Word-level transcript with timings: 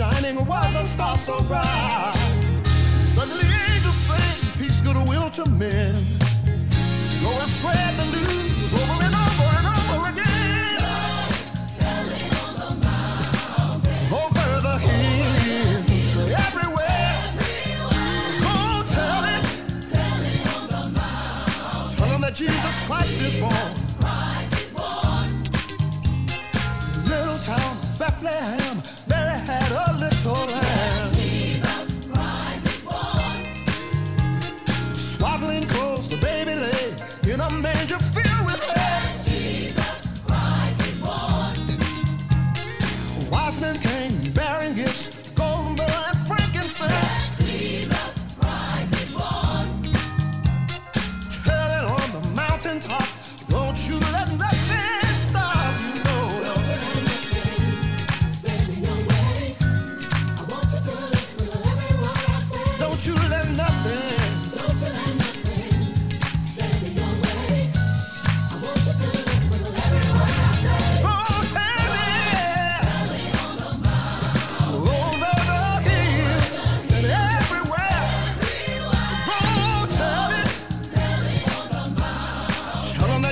shining 0.00 0.46
was 0.46 0.76
a 0.76 0.84
star 0.84 1.14
so 1.14 1.42
bright. 1.44 2.14
Suddenly 3.04 3.44
angels 3.44 3.94
sing 3.94 4.58
peace, 4.58 4.80
goodwill 4.80 5.28
to 5.32 5.44
men. 5.50 6.19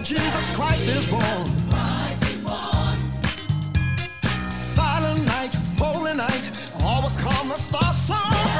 Jesus 0.08 0.56
Christ 0.56 0.88
is 0.88 1.04
born. 1.04 1.44
Silent 4.50 5.26
night, 5.26 5.54
holy 5.76 6.14
night, 6.14 6.50
always 6.82 7.22
calm, 7.22 7.48
the 7.50 7.58
stars 7.58 7.98
so 7.98 8.57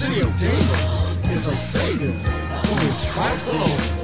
city 0.00 0.20
of 0.22 0.32
David 0.40 1.30
is 1.30 1.46
a 1.46 1.54
Savior 1.54 2.08
who 2.08 2.88
is 2.88 3.10
Christ 3.10 3.52
the 3.52 3.99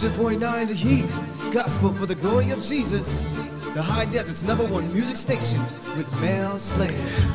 100.9 0.00 0.66
The 0.66 0.72
Heat, 0.72 1.52
Gospel 1.52 1.92
for 1.92 2.06
the 2.06 2.14
Glory 2.14 2.48
of 2.52 2.62
Jesus, 2.62 3.24
the 3.74 3.82
High 3.82 4.06
Desert's 4.06 4.42
number 4.42 4.64
one 4.64 4.90
music 4.94 5.14
station 5.14 5.60
with 5.94 6.18
Mel 6.22 6.56
Slade. 6.56 6.90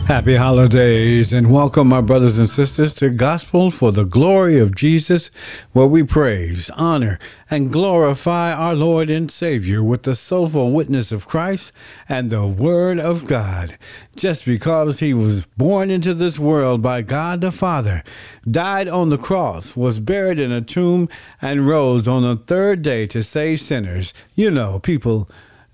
Happy 0.08 0.36
holidays 0.36 1.32
and 1.32 1.52
welcome, 1.52 1.88
my 1.90 2.02
brothers 2.02 2.40
and 2.40 2.50
sisters, 2.50 2.96
to 2.96 3.12
Gospel 3.12 3.70
for 3.70 3.92
the 3.92 4.04
Glory 4.04 4.58
of 4.58 4.74
Jesus, 4.74 5.30
where 5.74 5.86
we 5.86 6.02
praise, 6.02 6.72
honor, 6.72 7.20
and 7.56 7.72
glorify 7.72 8.52
our 8.52 8.76
Lord 8.76 9.10
and 9.10 9.32
Savior 9.32 9.82
with 9.82 10.04
the 10.04 10.14
soulful 10.14 10.74
witness 10.74 11.14
of 11.14 11.26
Christ 11.26 11.72
and 12.10 12.30
the 12.30 12.46
Word 12.46 13.00
of 13.00 13.28
God. 13.28 13.78
Just 14.18 14.44
because 14.44 15.00
he 15.00 15.14
was 15.14 15.46
born 15.56 15.90
into 15.90 16.14
this 16.14 16.38
world 16.38 16.82
by 16.82 17.02
God 17.02 17.40
the 17.40 17.54
Father, 17.54 18.04
died 18.46 18.90
on 18.90 19.08
the 19.08 19.18
cross, 19.18 19.78
was 19.78 20.02
buried 20.02 20.38
in 20.38 20.52
a 20.52 20.60
tomb, 20.60 21.08
and 21.42 21.66
rose 21.66 22.10
on 22.10 22.24
the 22.24 22.36
third 22.36 22.82
day 22.82 23.08
to 23.08 23.24
save 23.24 23.62
sinners. 23.62 24.14
You 24.34 24.52
know, 24.52 24.80
people 24.80 25.30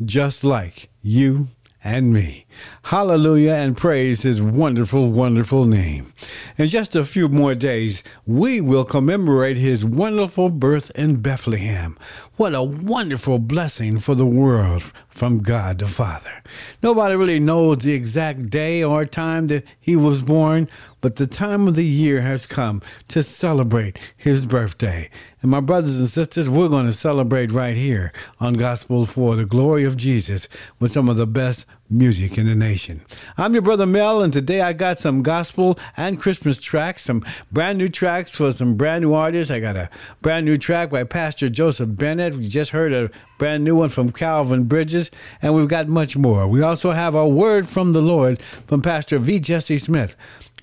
just 0.06 0.44
like 0.44 0.92
you 1.02 1.48
and 1.84 2.14
me. 2.14 2.46
Hallelujah 2.84 3.54
and 3.54 3.76
praise 3.76 4.24
his 4.24 4.42
wonderful, 4.42 5.12
wonderful 5.12 5.66
name. 5.66 6.14
In 6.58 6.68
just 6.68 6.96
a 6.96 7.06
few 7.06 7.28
more 7.28 7.56
days, 7.56 8.04
we 8.26 8.62
will 8.62 8.86
commemorate 8.86 9.58
his 9.58 9.84
wonderful 9.84 10.50
birth 10.50 10.92
in 10.96 11.18
Bethlehem. 11.18 11.98
What 12.38 12.54
a 12.54 12.64
wonderful 12.64 13.40
blessing 13.40 14.00
for 14.00 14.16
the 14.16 14.26
world 14.26 14.84
from 15.10 15.40
God 15.40 15.80
the 15.80 15.88
Father. 15.88 16.44
Nobody 16.82 17.16
really 17.16 17.40
knows 17.40 17.80
the 17.80 17.94
exact 17.94 18.50
day 18.50 18.84
or 18.84 19.06
time 19.06 19.48
that 19.48 19.64
he 19.80 19.96
was 19.96 20.22
born, 20.22 20.70
but 21.02 21.18
the 21.18 21.28
time 21.28 21.68
of 21.68 21.76
the 21.76 21.86
year 21.86 22.22
has 22.22 22.48
come 22.48 22.82
to 23.10 23.24
celebrate 23.24 24.00
his 24.16 24.46
birthday. 24.46 25.10
And 25.42 25.50
my 25.50 25.60
brothers 25.60 26.00
and 26.00 26.08
sisters, 26.08 26.48
we're 26.48 26.70
going 26.70 26.86
to 26.86 26.94
celebrate 26.94 27.52
right 27.52 27.76
here 27.76 28.14
on 28.40 28.54
Gospel 28.54 29.08
for 29.08 29.36
the 29.36 29.46
Glory 29.46 29.84
of 29.84 29.98
Jesus 29.98 30.48
with 30.80 30.92
some 30.92 31.10
of 31.10 31.18
the 31.18 31.26
best 31.26 31.66
music 31.90 32.38
in 32.38 32.46
the 32.46 32.56
nation. 32.56 33.02
I'm 33.38 33.54
your 33.54 33.62
brother 33.62 33.86
Mel, 33.86 34.22
and 34.22 34.32
today 34.32 34.62
I 34.62 34.74
got 34.74 34.98
some 34.98 35.24
gospel 35.24 35.78
and 35.98 36.20
Christmas 36.20 36.62
tracks, 36.62 37.04
some 37.04 37.26
brand 37.52 37.78
new 37.78 37.90
tracks 37.90 38.32
for 38.32 38.52
some 38.52 38.76
brand 38.76 39.04
new 39.04 39.14
artists. 39.14 39.52
I 39.52 39.60
got 39.60 39.76
a 39.76 39.90
brand 40.22 40.46
new 40.46 40.58
track 40.58 40.90
by 40.90 41.04
Pastor 41.04 41.50
Joseph 41.50 41.96
Bennett. 41.96 42.36
We 42.36 42.48
just 42.48 42.72
heard 42.72 42.94
a 42.94 43.10
brand 43.38 43.64
new 43.64 43.76
one 43.76 43.90
from 43.90 44.12
Calvin 44.12 44.66
Bridges, 44.66 45.12
and 45.42 45.54
we've 45.54 45.68
got 45.68 45.88
much 45.88 46.16
more. 46.16 46.48
We 46.48 46.62
also 46.62 46.92
have 46.92 47.16
a 47.16 47.28
word 47.28 47.68
from 47.68 47.92
the 47.92 48.02
Lord 48.02 48.42
from 48.68 48.82
Pastor 48.82 49.20
V. 49.20 49.40
Jessie 49.40 49.78
Smith 49.78 50.16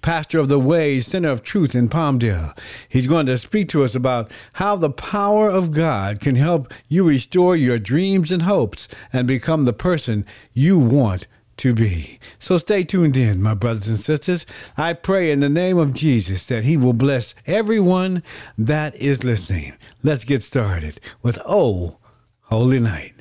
pastor 0.02 0.38
of 0.38 0.48
the 0.48 0.58
Way 0.58 1.00
Center 1.00 1.28
of 1.28 1.42
Truth 1.42 1.74
in 1.74 1.88
Palmdale. 1.88 2.56
He's 2.88 3.06
going 3.06 3.26
to 3.26 3.36
speak 3.38 3.68
to 3.70 3.84
us 3.84 3.94
about 3.94 4.30
how 4.54 4.76
the 4.76 4.90
power 4.90 5.48
of 5.48 5.70
God 5.72 6.20
can 6.20 6.36
help 6.36 6.72
you 6.88 7.04
restore 7.04 7.56
your 7.56 7.78
dreams 7.78 8.32
and 8.32 8.42
hopes 8.42 8.88
and 9.12 9.26
become 9.26 9.64
the 9.64 9.72
person 9.72 10.24
you 10.52 10.78
want 10.78 11.26
to 11.58 11.74
be. 11.74 12.18
So 12.38 12.56
stay 12.56 12.84
tuned 12.84 13.16
in, 13.16 13.42
my 13.42 13.54
brothers 13.54 13.88
and 13.88 13.98
sisters. 13.98 14.46
I 14.76 14.92
pray 14.92 15.30
in 15.30 15.40
the 15.40 15.48
name 15.48 15.76
of 15.76 15.94
Jesus 15.94 16.46
that 16.46 16.64
He 16.64 16.76
will 16.76 16.92
bless 16.92 17.34
everyone 17.46 18.22
that 18.56 18.94
is 18.96 19.24
listening. 19.24 19.74
Let's 20.02 20.24
get 20.24 20.42
started 20.42 21.00
with 21.22 21.38
Oh, 21.44 21.98
Holy 22.42 22.78
Night. 22.78 23.17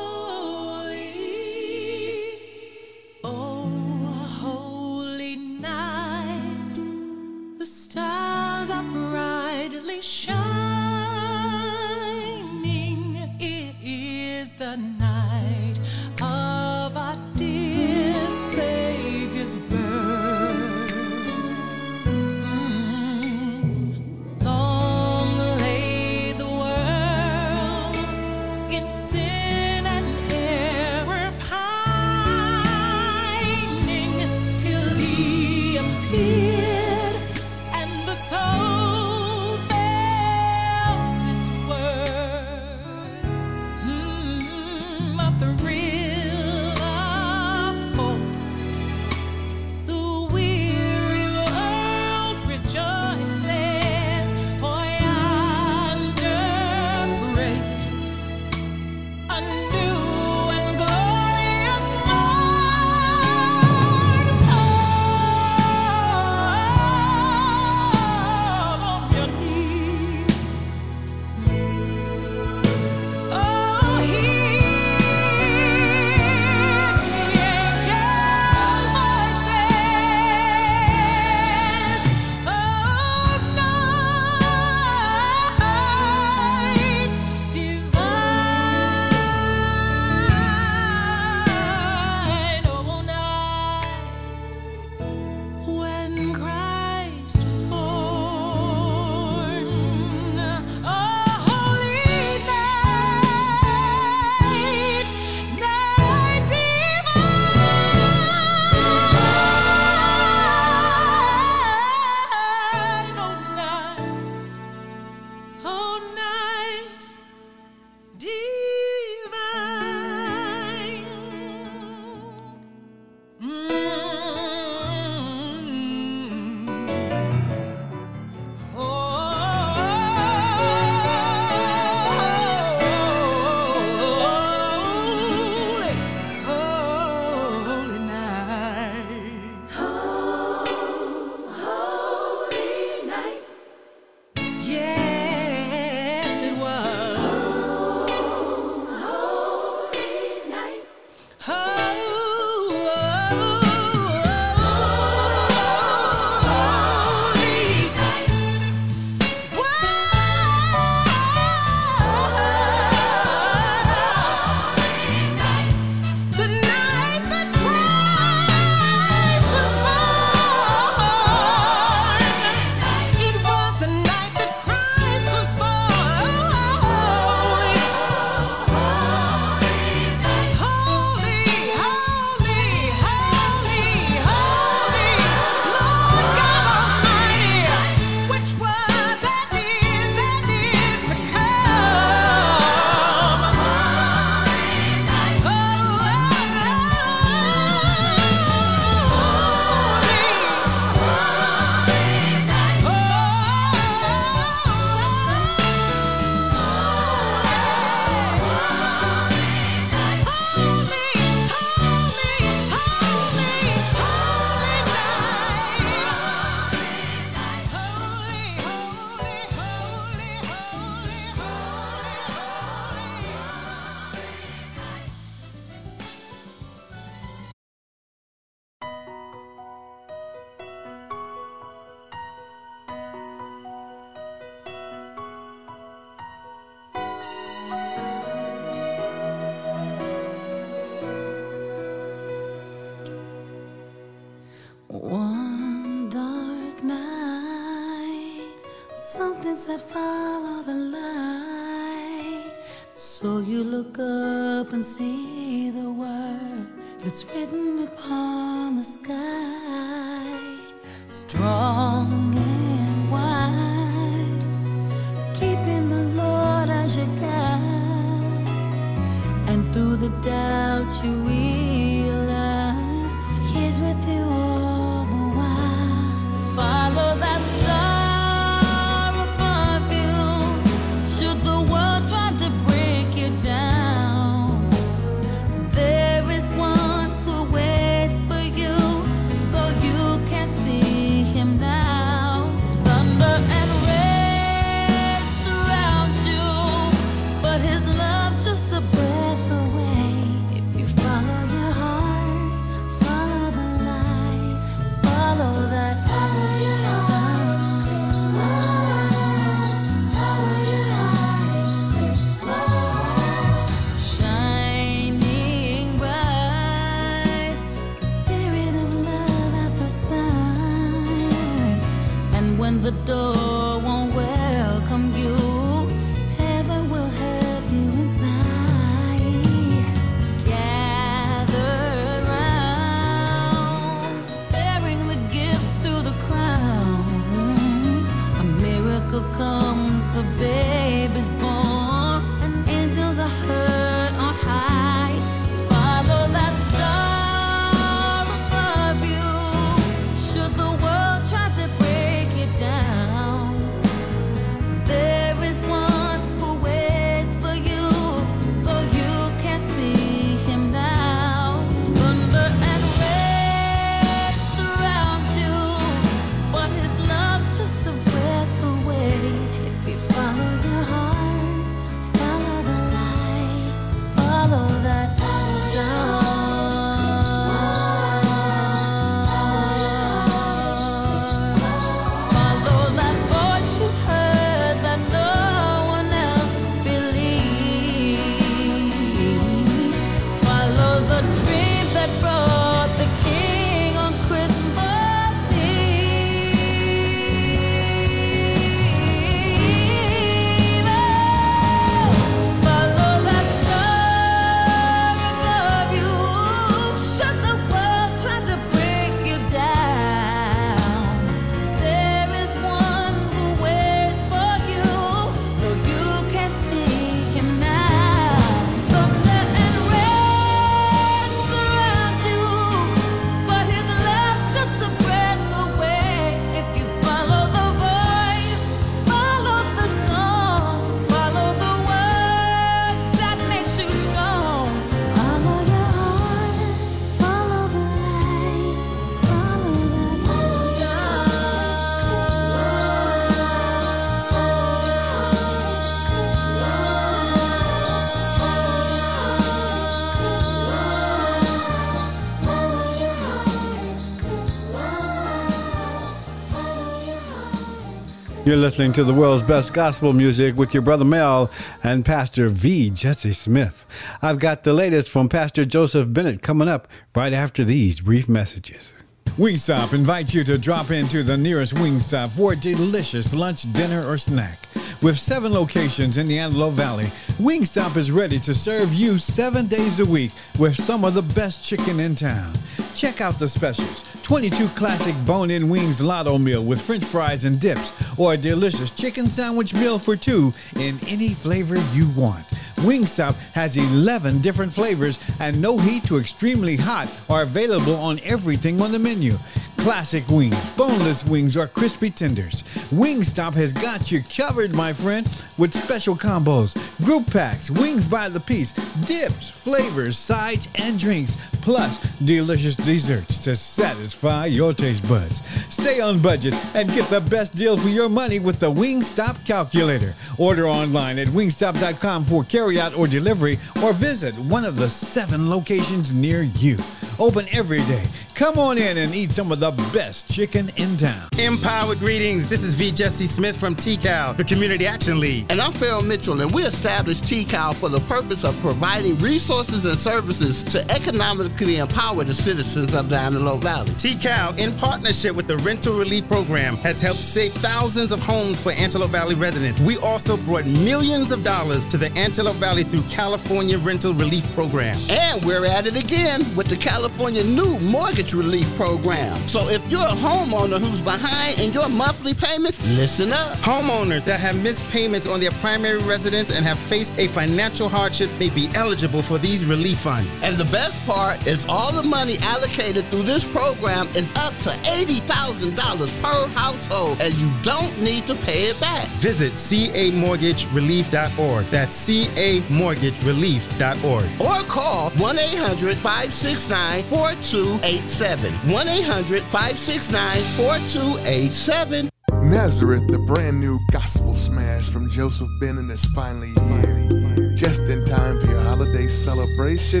Listening 458.58 458.92
to 458.94 459.04
the 459.04 459.14
world's 459.14 459.44
best 459.44 459.72
gospel 459.72 460.12
music 460.12 460.56
with 460.56 460.74
your 460.74 460.82
brother 460.82 461.04
Mel 461.04 461.48
and 461.84 462.04
Pastor 462.04 462.48
V. 462.48 462.90
Jessie 462.90 463.32
Smith. 463.32 463.86
I've 464.20 464.40
got 464.40 464.64
the 464.64 464.72
latest 464.72 465.10
from 465.10 465.28
Pastor 465.28 465.64
Joseph 465.64 466.12
Bennett 466.12 466.42
coming 466.42 466.66
up 466.66 466.88
right 467.14 467.32
after 467.32 467.62
these 467.62 468.00
brief 468.00 468.28
messages. 468.28 468.92
Wingstop 469.36 469.92
invites 469.92 470.34
you 470.34 470.42
to 470.42 470.58
drop 470.58 470.90
into 470.90 471.22
the 471.22 471.36
nearest 471.36 471.76
Wingstop 471.76 472.30
for 472.30 472.54
a 472.54 472.56
delicious 472.56 473.32
lunch, 473.32 473.72
dinner, 473.74 474.04
or 474.04 474.18
snack. 474.18 474.58
With 475.00 475.16
seven 475.16 475.52
locations 475.52 476.18
in 476.18 476.26
the 476.26 476.40
Antelope 476.40 476.74
Valley, 476.74 477.06
Wingstop 477.38 477.96
is 477.96 478.10
ready 478.10 478.40
to 478.40 478.52
serve 478.52 478.92
you 478.92 479.16
seven 479.16 479.68
days 479.68 480.00
a 480.00 480.04
week 480.04 480.32
with 480.58 480.74
some 480.74 481.04
of 481.04 481.14
the 481.14 481.22
best 481.22 481.64
chicken 481.64 482.00
in 482.00 482.16
town. 482.16 482.52
Check 482.96 483.20
out 483.20 483.38
the 483.38 483.46
specials 483.46 484.02
22 484.24 484.66
classic 484.70 485.14
bone 485.24 485.52
in 485.52 485.68
wings 485.68 486.02
lotto 486.02 486.36
meal 486.36 486.64
with 486.64 486.80
french 486.80 487.04
fries 487.04 487.44
and 487.44 487.60
dips, 487.60 487.92
or 488.18 488.32
a 488.32 488.36
delicious 488.36 488.90
chicken 488.90 489.30
sandwich 489.30 489.72
meal 489.72 490.00
for 490.00 490.16
two 490.16 490.52
in 490.80 490.98
any 491.06 491.28
flavor 491.28 491.76
you 491.92 492.08
want. 492.16 492.44
Wingstop 492.78 493.34
has 493.52 493.76
11 493.76 494.40
different 494.40 494.74
flavors, 494.74 495.20
and 495.38 495.60
no 495.62 495.78
heat 495.78 496.02
to 496.04 496.18
extremely 496.18 496.76
hot 496.76 497.08
are 497.30 497.42
available 497.42 497.94
on 497.94 498.18
everything 498.24 498.80
on 498.80 498.90
the 498.90 498.98
menu. 498.98 499.34
Classic 499.78 500.26
wings, 500.28 500.70
boneless 500.76 501.24
wings, 501.24 501.56
or 501.56 501.66
crispy 501.66 502.10
tenders. 502.10 502.62
Wingstop 502.90 503.54
has 503.54 503.72
got 503.72 504.10
you 504.10 504.22
covered, 504.22 504.74
my 504.74 504.92
friend, 504.92 505.26
with 505.56 505.72
special 505.72 506.14
combos, 506.14 506.74
group 507.04 507.26
packs, 507.30 507.70
wings 507.70 508.04
by 508.04 508.28
the 508.28 508.40
piece, 508.40 508.72
dips, 509.06 509.48
flavors, 509.48 510.18
sides, 510.18 510.68
and 510.74 510.98
drinks, 510.98 511.36
plus 511.62 511.98
delicious 512.18 512.76
desserts 512.76 513.38
to 513.38 513.54
satisfy 513.54 514.46
your 514.46 514.74
taste 514.74 515.08
buds. 515.08 515.40
Stay 515.72 516.00
on 516.00 516.20
budget 516.20 516.54
and 516.74 516.90
get 516.90 517.08
the 517.08 517.20
best 517.20 517.54
deal 517.54 517.78
for 517.78 517.88
your 517.88 518.08
money 518.08 518.40
with 518.40 518.58
the 518.58 518.70
Wingstop 518.70 519.44
calculator. 519.46 520.14
Order 520.38 520.68
online 520.68 521.18
at 521.18 521.28
wingstop.com 521.28 522.24
for 522.24 522.42
carryout 522.42 522.98
or 522.98 523.06
delivery, 523.06 523.58
or 523.82 523.92
visit 523.92 524.34
one 524.38 524.64
of 524.64 524.76
the 524.76 524.88
seven 524.88 525.48
locations 525.48 526.12
near 526.12 526.42
you. 526.42 526.76
Open 527.18 527.46
every 527.50 527.78
day. 527.78 528.04
Come 528.34 528.56
on 528.58 528.78
in 528.78 528.96
and 528.98 529.12
eat 529.12 529.32
some 529.32 529.50
of 529.50 529.58
the 529.58 529.72
best 529.92 530.32
chicken 530.32 530.70
in 530.76 530.96
town. 530.96 531.28
Empower 531.40 531.96
greetings. 531.96 532.46
This 532.46 532.62
is 532.62 532.76
V. 532.76 532.92
Jessie 532.92 533.26
Smith 533.26 533.58
from 533.58 533.74
TCAL, 533.74 534.36
the 534.36 534.44
Community 534.44 534.86
Action 534.86 535.18
League. 535.18 535.46
And 535.50 535.60
I'm 535.60 535.72
Phil 535.72 536.02
Mitchell, 536.02 536.40
and 536.40 536.54
we 536.54 536.62
established 536.62 537.24
TCAL 537.24 537.74
for 537.74 537.88
the 537.88 537.98
purpose 538.00 538.44
of 538.44 538.56
providing 538.60 539.18
resources 539.18 539.84
and 539.84 539.98
services 539.98 540.62
to 540.62 540.88
economically 540.92 541.78
empower 541.78 542.22
the 542.22 542.32
citizens 542.32 542.94
of 542.94 543.08
the 543.08 543.16
Antelope 543.16 543.62
Valley. 543.62 543.90
TCAL, 543.90 544.56
in 544.58 544.72
partnership 544.78 545.34
with 545.34 545.48
the 545.48 545.56
Rental 545.58 545.98
Relief 545.98 546.28
Program, 546.28 546.76
has 546.76 547.02
helped 547.02 547.18
save 547.18 547.52
thousands 547.54 548.12
of 548.12 548.24
homes 548.24 548.62
for 548.62 548.70
Antelope 548.72 549.10
Valley 549.10 549.34
residents. 549.34 549.80
We 549.80 549.96
also 549.96 550.36
brought 550.36 550.66
millions 550.66 551.32
of 551.32 551.42
dollars 551.42 551.84
to 551.86 551.96
the 551.96 552.12
Antelope 552.16 552.56
Valley 552.56 552.84
through 552.84 553.02
California 553.10 553.78
Rental 553.78 554.14
Relief 554.14 554.44
Program. 554.54 554.96
And 555.10 555.44
we're 555.44 555.66
at 555.66 555.88
it 555.88 556.00
again 556.00 556.42
with 556.54 556.68
the 556.68 556.76
California 556.76 557.07
New 557.16 557.78
Mortgage 557.80 558.34
Relief 558.34 558.72
Program. 558.76 559.36
So 559.48 559.60
if 559.68 559.90
you're 559.90 560.00
a 560.00 560.10
homeowner 560.10 560.78
who's 560.78 561.00
behind 561.02 561.58
in 561.58 561.72
your 561.72 561.88
monthly 561.88 562.34
payments, 562.34 562.78
listen 562.96 563.32
up. 563.32 563.56
Homeowners 563.58 564.24
that 564.24 564.38
have 564.40 564.56
missed 564.62 564.86
payments 564.90 565.26
on 565.26 565.40
their 565.40 565.50
primary 565.52 565.98
residence 565.98 566.50
and 566.54 566.64
have 566.64 566.78
faced 566.78 567.18
a 567.18 567.26
financial 567.28 567.88
hardship 567.88 568.30
may 568.38 568.50
be 568.50 568.68
eligible 568.74 569.22
for 569.22 569.38
these 569.38 569.64
relief 569.64 569.98
funds. 569.98 570.28
And 570.42 570.56
the 570.56 570.64
best 570.66 571.04
part 571.06 571.44
is 571.46 571.66
all 571.68 571.92
the 571.92 572.02
money 572.02 572.36
allocated 572.40 573.04
through 573.06 573.22
this 573.24 573.44
program 573.46 574.06
is 574.08 574.32
up 574.36 574.54
to 574.58 574.68
$80,000 574.68 576.22
per 576.22 576.46
household, 576.54 577.18
and 577.20 577.34
you 577.34 577.50
don't 577.62 577.98
need 578.00 578.26
to 578.26 578.34
pay 578.36 578.68
it 578.70 578.78
back. 578.80 579.06
Visit 579.18 579.52
camortgagerelief.org. 579.52 581.66
That's 581.66 582.08
camortgagerelief.org. 582.08 584.40
Or 584.40 584.62
call 584.68 585.10
1 585.10 585.38
800 585.38 585.96
569 585.96 586.97
4287. 587.02 588.52
1 588.70 588.88
800 588.88 589.42
569 589.42 590.42
4287. 590.56 592.08
Nazareth, 592.42 593.06
the 593.08 593.18
brand 593.20 593.60
new 593.60 593.78
gospel 593.92 594.34
smash 594.34 594.88
from 594.88 595.08
Joseph 595.08 595.48
Bennett 595.60 595.90
is 595.90 596.06
finally 596.06 596.52
here. 596.70 597.54
Just 597.54 597.88
in 597.88 598.04
time 598.04 598.38
for 598.40 598.46
your 598.46 598.60
holiday 598.60 599.06
celebration, 599.06 600.00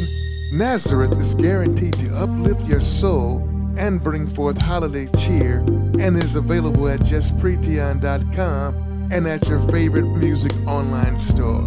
Nazareth 0.52 1.12
is 1.18 1.34
guaranteed 1.34 1.94
to 1.94 2.10
uplift 2.16 2.66
your 2.66 2.80
soul 2.80 3.42
and 3.78 4.02
bring 4.02 4.26
forth 4.26 4.60
holiday 4.60 5.06
cheer 5.16 5.58
and 6.00 6.16
is 6.16 6.36
available 6.36 6.88
at 6.88 7.00
justpretion.com 7.00 8.74
and 9.12 9.26
at 9.26 9.48
your 9.48 9.60
favorite 9.70 10.06
music 10.16 10.52
online 10.66 11.18
store. 11.18 11.62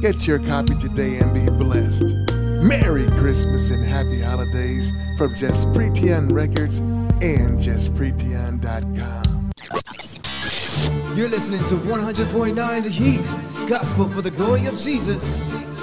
Get 0.00 0.26
your 0.26 0.38
copy 0.38 0.74
today 0.76 1.18
and 1.18 1.34
be 1.34 1.46
blessed. 1.64 2.37
Merry 2.62 3.06
Christmas 3.18 3.70
and 3.70 3.84
happy 3.84 4.20
holidays 4.20 4.92
from 5.16 5.34
Just 5.34 5.72
Pretion 5.72 6.28
Records 6.28 6.80
and 6.80 7.58
justpretion.com. 7.58 9.52
You're 11.16 11.28
listening 11.28 11.64
to 11.64 11.76
100.9 11.76 12.82
The 12.82 12.88
Heat, 12.88 13.68
Gospel 13.68 14.08
for 14.08 14.22
the 14.22 14.30
Glory 14.30 14.66
of 14.66 14.76
Jesus, 14.76 15.38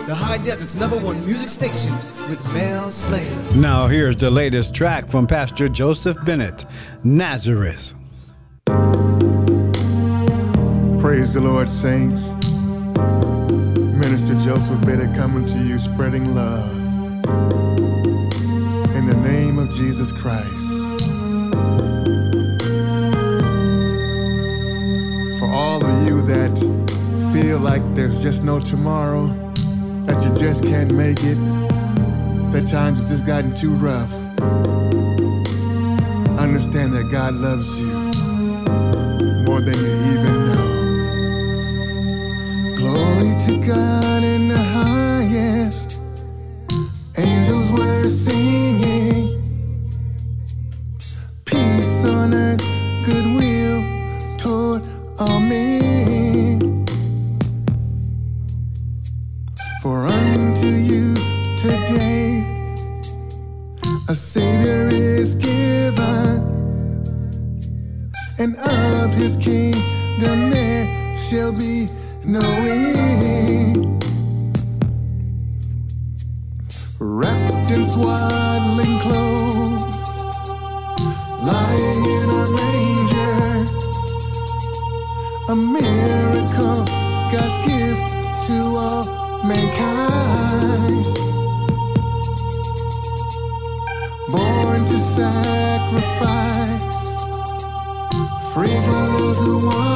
the 0.05 0.15
High 0.15 0.38
Desert's 0.38 0.75
number 0.75 0.98
one 0.98 1.20
music 1.25 1.50
station 1.50 1.94
with 2.29 2.53
Mel 2.53 2.91
Slade. 2.91 3.55
Now, 3.55 3.88
here's 3.88 4.17
the 4.17 4.29
latest 4.29 4.74
track 4.74 5.08
from 5.10 5.27
Pastor 5.27 5.70
Joseph 5.70 6.17
Bennett 6.25 6.65
Nazareth. 7.03 7.94
Praise 11.00 11.34
the 11.34 11.41
Lord, 11.41 11.70
saints. 11.70 12.34
Minister 14.06 14.36
Joseph 14.36 14.80
Bennett 14.86 15.16
coming 15.18 15.48
to 15.48 15.58
you, 15.64 15.80
spreading 15.80 16.36
love. 16.36 16.72
In 18.94 19.08
the 19.08 19.20
name 19.24 19.58
of 19.58 19.72
Jesus 19.72 20.12
Christ. 20.12 20.70
For 25.40 25.50
all 25.52 25.84
of 25.84 26.08
you 26.08 26.22
that 26.22 26.56
feel 27.34 27.58
like 27.58 27.82
there's 27.96 28.22
just 28.22 28.44
no 28.44 28.60
tomorrow, 28.60 29.26
that 30.06 30.24
you 30.24 30.36
just 30.36 30.64
can't 30.64 30.94
make 30.94 31.24
it, 31.24 31.40
that 32.52 32.68
times 32.68 33.00
has 33.00 33.10
just 33.10 33.26
gotten 33.26 33.56
too 33.56 33.74
rough, 33.74 34.14
understand 36.38 36.94
that 36.94 37.10
God 37.12 37.34
loves 37.34 37.80
you 37.82 37.95
Wrapped 77.17 77.71
in 77.71 77.86
swaddling 77.86 78.99
clothes, 78.99 80.19
lying 81.39 82.04
in 82.17 82.30
a 82.30 82.45
manger, 82.60 83.65
a 85.47 85.56
miracle, 85.56 86.84
God's 87.32 87.58
gift 87.65 88.08
to 88.47 88.58
all 88.75 89.06
mankind. 89.45 91.06
Born 94.28 94.84
to 94.84 94.97
sacrifice, 95.15 96.43
free 98.54 98.78
for 98.88 99.04
those 99.15 99.39
who 99.39 99.54
want 99.65 99.94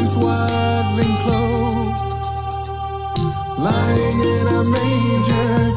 In 0.00 0.06
swaddling 0.06 1.14
clothes, 1.24 2.24
lying 3.58 4.18
in 4.18 4.46
a 4.48 4.64
manger, 4.64 5.74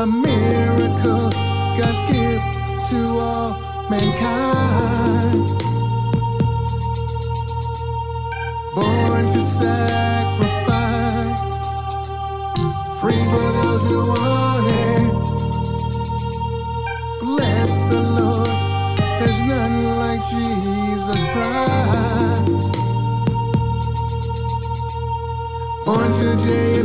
a 0.00 0.06
miracle, 0.08 1.30
God's 1.78 2.00
gift 2.10 2.90
to 2.90 2.98
all 3.20 3.50
mankind. 3.88 5.46
Born 8.74 9.24
to 9.28 9.38
sacrifice. 9.38 10.15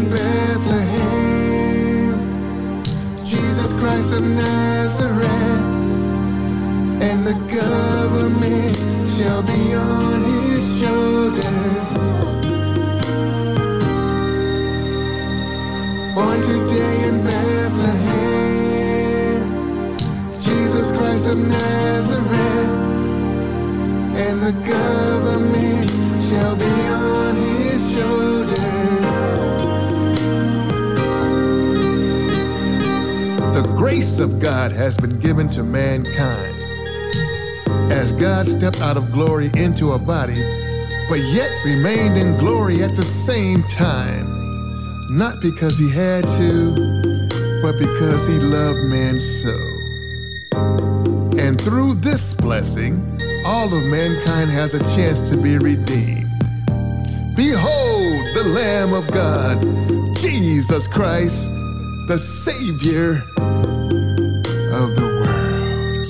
In 0.01 0.09
Bethlehem, 0.09 1.43
Jesus 3.23 3.75
Christ 3.75 4.13
of 4.13 4.23
Nazareth, 4.23 5.61
and 7.01 7.25
the 7.25 7.35
government 7.61 8.77
shall 9.09 9.43
be 9.43 9.73
on 9.75 10.21
his 10.23 10.63
shoulder. 10.79 11.55
Born 16.15 16.41
today 16.41 17.07
in 17.09 17.23
Bethlehem, 17.23 18.21
Jesus 20.39 20.91
Christ 20.91 21.27
of 21.29 21.37
Nazareth, 21.37 22.71
and 24.15 24.41
the 24.41 24.53
government 24.67 25.00
of 34.21 34.39
God 34.39 34.71
has 34.71 34.95
been 34.95 35.19
given 35.19 35.49
to 35.49 35.63
mankind. 35.63 36.55
As 37.91 38.13
God 38.13 38.47
stepped 38.47 38.79
out 38.79 38.95
of 38.95 39.11
glory 39.11 39.49
into 39.55 39.93
a 39.93 39.99
body, 39.99 40.41
but 41.09 41.19
yet 41.33 41.49
remained 41.65 42.17
in 42.17 42.37
glory 42.37 42.83
at 42.83 42.95
the 42.95 43.03
same 43.03 43.63
time. 43.63 44.27
Not 45.09 45.41
because 45.41 45.77
he 45.77 45.89
had 45.91 46.23
to, 46.29 46.75
but 47.61 47.77
because 47.79 48.27
he 48.27 48.39
loved 48.39 48.79
man 48.89 49.17
so. 49.19 49.57
And 51.39 51.59
through 51.59 51.95
this 51.95 52.33
blessing, 52.33 52.95
all 53.45 53.73
of 53.73 53.83
mankind 53.85 54.51
has 54.51 54.73
a 54.73 54.79
chance 54.95 55.19
to 55.31 55.37
be 55.37 55.57
redeemed. 55.57 56.29
Behold 57.35 58.35
the 58.35 58.43
Lamb 58.53 58.93
of 58.93 59.07
God, 59.11 59.59
Jesus 60.15 60.87
Christ, 60.87 61.49
the 62.07 62.17
Savior 62.17 63.21
of 64.73 64.95
the 64.95 65.03
world. 65.05 66.07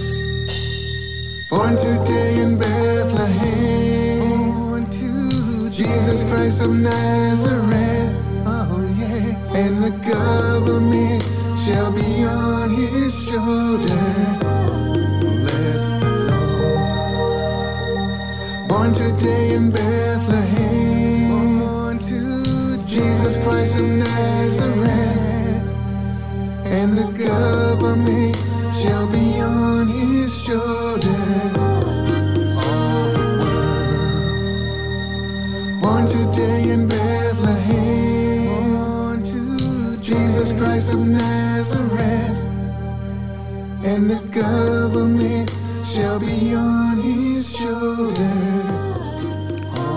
Born 1.50 1.76
today 1.78 2.42
in 2.42 2.58
Bethlehem, 2.58 4.20
born 4.60 4.86
to 4.86 5.70
Jesus 5.72 6.24
Christ 6.32 6.62
of 6.64 6.72
Nazareth. 6.72 8.14
Oh 8.46 8.84
yeah, 8.98 9.58
and 9.58 9.84
the 9.84 9.92
government 10.06 11.24
shall 11.60 11.92
be 11.92 12.26
on 12.26 12.70
his 12.70 13.14
shoulder. 13.26 14.04
Bless 15.22 15.92
the 16.00 16.10
Lord. 16.30 17.10
Born 18.70 18.94
today 18.94 19.56
in 19.56 19.72
Bethlehem, 19.72 21.60
born 21.60 22.00
to 22.00 22.78
Jesus 22.86 23.38
Christ 23.44 23.80
of 23.80 23.88
Nazareth, 24.00 25.66
and 26.66 26.94
the 26.94 27.06
government 27.18 27.71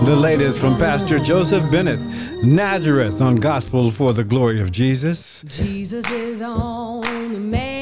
The 0.05 0.15
latest 0.15 0.59
from 0.59 0.77
Pastor 0.77 1.17
Joseph 1.17 1.71
Bennett, 1.71 1.99
Nazareth 2.43 3.23
on 3.23 3.37
Gospel 3.37 3.89
for 3.89 4.13
the 4.13 4.23
Glory 4.23 4.61
of 4.61 4.71
Jesus. 4.71 5.43
Jesus 5.47 6.07
is 6.11 6.43
on 6.43 7.33
the 7.33 7.39
main 7.39 7.74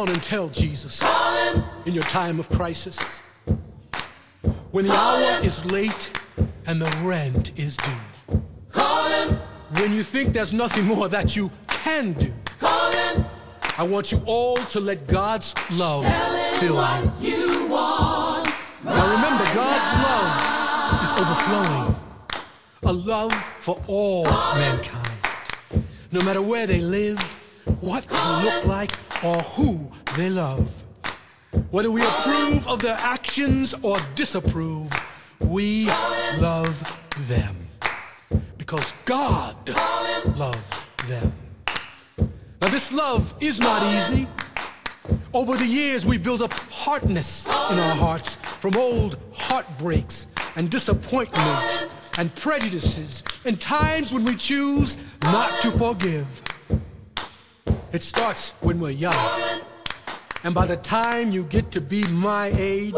on 0.00 0.08
and 0.08 0.22
tell 0.22 0.48
Jesus 0.48 1.02
in 1.84 1.92
your 1.92 2.04
time 2.04 2.40
of 2.40 2.48
crisis. 2.48 3.20
When 4.70 4.86
the 4.86 4.94
hour 4.94 5.44
is 5.44 5.62
late 5.66 6.10
and 6.66 6.80
the 6.80 6.90
rent 7.02 7.58
is 7.58 7.76
due. 7.76 8.40
Call 8.72 9.08
him, 9.10 9.36
When 9.74 9.92
you 9.92 10.02
think 10.02 10.32
there's 10.32 10.54
nothing 10.54 10.86
more 10.86 11.08
that 11.08 11.36
you 11.36 11.50
can 11.68 12.14
do. 12.14 12.32
call 12.58 12.90
him. 12.92 13.26
I 13.76 13.82
want 13.82 14.10
you 14.10 14.22
all 14.24 14.56
to 14.56 14.80
let 14.80 15.06
God's 15.06 15.54
love 15.72 16.04
him 16.04 16.58
fill 16.60 16.68
you. 16.68 16.74
what 16.76 17.20
you 17.20 17.66
want. 17.66 18.48
Now 18.84 19.04
remember, 19.16 19.44
God's 19.54 19.92
love 20.06 21.04
is 21.04 21.12
overflowing. 21.20 21.96
A 22.84 22.92
love 22.92 23.34
for 23.60 23.78
all 23.86 24.24
mankind. 24.24 25.18
No 26.10 26.22
matter 26.22 26.40
where 26.42 26.66
they 26.66 26.80
live, 26.80 27.20
what 27.80 28.04
they 28.04 28.42
look 28.44 28.64
like, 28.64 28.92
or 29.22 29.36
who 29.36 29.90
they 30.16 30.30
love. 30.30 30.84
Whether 31.70 31.90
we 31.90 32.02
approve 32.02 32.66
of 32.66 32.80
their 32.80 32.96
actions 33.00 33.74
or 33.82 33.98
disapprove, 34.14 34.90
we 35.40 35.86
love 36.38 36.98
them. 37.28 37.56
Because 38.56 38.92
God 39.04 39.56
loves 40.36 40.86
them. 41.06 41.32
Now, 42.60 42.68
this 42.68 42.92
love 42.92 43.34
is 43.40 43.58
not 43.58 43.82
easy. 43.82 44.26
Over 45.32 45.56
the 45.56 45.66
years, 45.66 46.04
we 46.04 46.18
built 46.18 46.40
up 46.40 46.52
hardness 46.52 47.46
in 47.46 47.78
our 47.78 47.94
hearts 47.94 48.34
from 48.34 48.76
old 48.76 49.18
heartbreaks 49.32 50.26
and 50.56 50.70
disappointments 50.70 51.86
and 52.18 52.34
prejudices 52.34 53.22
and 53.44 53.60
times 53.60 54.12
when 54.12 54.24
we 54.24 54.36
choose 54.36 54.98
not 55.22 55.62
to 55.62 55.70
forgive. 55.72 56.42
It 57.92 58.02
starts 58.02 58.52
when 58.60 58.80
we're 58.80 58.90
young. 58.90 59.62
And 60.44 60.54
by 60.54 60.66
the 60.66 60.76
time 60.76 61.32
you 61.32 61.44
get 61.44 61.70
to 61.72 61.80
be 61.80 62.04
my 62.08 62.52
age, 62.54 62.94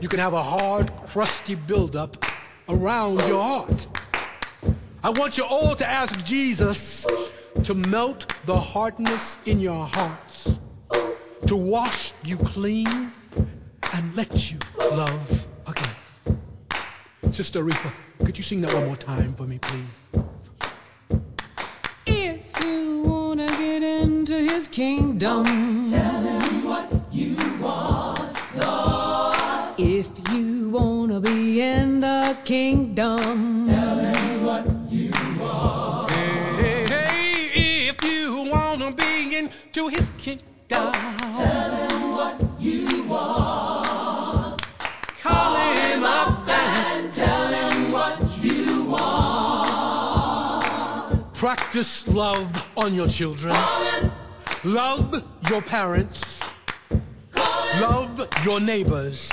you 0.00 0.08
can 0.08 0.18
have 0.18 0.32
a 0.32 0.42
hard, 0.42 0.90
crusty 1.06 1.54
buildup 1.54 2.24
around 2.68 3.20
your 3.28 3.42
heart. 3.42 3.86
I 5.02 5.10
want 5.10 5.36
you 5.36 5.44
all 5.44 5.76
to 5.76 5.86
ask 5.86 6.24
Jesus 6.24 7.06
to 7.62 7.74
melt 7.74 8.34
the 8.46 8.58
hardness 8.58 9.38
in 9.46 9.60
your 9.60 9.86
hearts, 9.86 10.58
to 11.46 11.56
wash 11.56 12.12
you 12.24 12.36
clean, 12.38 13.12
and 13.92 14.16
let 14.16 14.50
you 14.50 14.58
love 14.78 15.46
again. 15.66 15.94
Sister 17.30 17.62
Aretha, 17.62 17.92
could 18.24 18.36
you 18.36 18.44
sing 18.44 18.60
that 18.62 18.72
one 18.74 18.86
more 18.86 18.96
time 18.96 19.34
for 19.34 19.44
me, 19.44 19.58
please? 19.58 20.00
If 22.06 22.60
you 22.64 23.23
wanna 23.74 23.82
into 23.82 24.34
his 24.34 24.68
kingdom, 24.68 25.44
tell 25.90 26.22
him 26.22 26.64
what 26.64 26.88
you 27.10 27.34
want, 27.60 28.20
Lord. 28.56 29.74
If 29.78 30.10
you 30.32 30.70
wanna 30.70 31.20
be 31.20 31.60
in 31.60 32.00
the 32.00 32.36
kingdom, 32.44 33.63
Practice 51.74 52.06
love 52.06 52.70
on 52.76 52.94
your 52.94 53.08
children. 53.08 53.52
Love 54.62 55.24
your 55.50 55.60
parents. 55.60 56.40
Love 57.34 58.28
your 58.44 58.60
neighbors. 58.60 59.28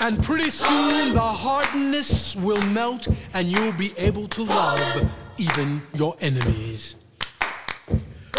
And 0.00 0.24
pretty 0.24 0.48
soon 0.48 1.12
the 1.12 1.20
hardness 1.20 2.34
will 2.36 2.62
melt 2.68 3.08
and 3.34 3.52
you'll 3.52 3.74
be 3.74 3.92
able 3.98 4.26
to 4.28 4.44
love 4.44 5.10
even 5.36 5.82
your 5.92 6.16
enemies. 6.22 6.96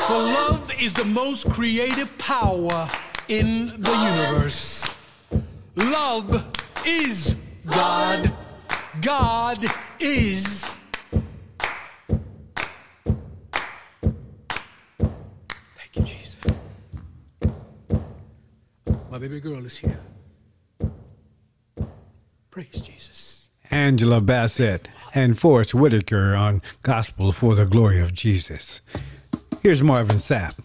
For 0.07 0.17
love 0.17 0.71
is 0.81 0.95
the 0.95 1.05
most 1.05 1.47
creative 1.51 2.17
power 2.17 2.89
in 3.27 3.67
the 3.79 3.93
universe. 3.93 4.91
Love 5.75 6.51
is 6.87 7.35
God. 7.67 8.33
God 8.99 9.63
is. 9.99 10.72
My 19.13 19.19
baby 19.19 19.39
girl 19.39 19.63
is 19.63 19.77
here. 19.77 19.99
Praise 22.49 22.81
Jesus. 22.81 23.51
Angela 23.69 24.19
Bassett 24.19 24.89
and 25.13 25.37
Forest 25.37 25.75
Whitaker 25.75 26.33
on 26.33 26.63
Gospel 26.81 27.31
for 27.31 27.53
the 27.53 27.67
Glory 27.67 28.01
of 28.01 28.11
Jesus. 28.11 28.81
Here's 29.61 29.83
Marvin 29.83 30.15
Sapp. 30.15 30.57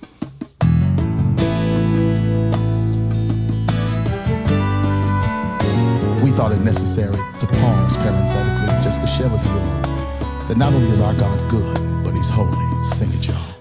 We 6.24 6.30
thought 6.30 6.52
it 6.52 6.62
necessary 6.62 7.18
to 7.40 7.46
pause 7.46 7.98
parenthetically 7.98 8.82
just 8.82 9.02
to 9.02 9.06
share 9.06 9.28
with 9.28 9.44
you 9.44 9.50
all 9.50 10.48
that 10.48 10.56
not 10.56 10.72
only 10.72 10.88
is 10.88 11.00
our 11.00 11.12
God 11.12 11.38
good, 11.50 12.02
but 12.02 12.16
He's 12.16 12.30
holy. 12.30 12.56
Sing 12.82 13.12
it, 13.12 13.26
y'all. 13.26 13.57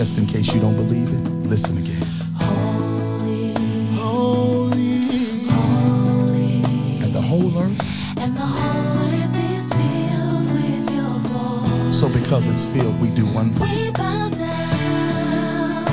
Just 0.00 0.16
in 0.16 0.24
case 0.24 0.54
you 0.54 0.62
don't 0.62 0.76
believe 0.76 1.12
it, 1.12 1.20
listen 1.46 1.76
again. 1.76 2.00
Holy, 2.34 3.52
Holy. 4.00 5.44
holy. 5.44 6.62
And 7.04 7.12
the 7.12 7.20
whole 7.20 7.48
earth. 7.58 8.16
And 8.18 8.34
the 8.34 8.40
whole 8.40 8.96
earth 9.12 9.38
is 9.52 9.68
filled 9.74 10.52
with 10.54 10.90
your 10.96 11.20
glory. 11.28 11.92
So 11.92 12.08
because 12.08 12.46
it's 12.46 12.64
filled, 12.64 12.98
we 12.98 13.10
do 13.10 13.26
one 13.26 13.50
thing. 13.50 13.84
We 13.84 13.90
bow 13.90 14.30
down. 14.30 14.40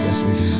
Yes, 0.05 0.23
we 0.23 0.33
do. 0.35 0.56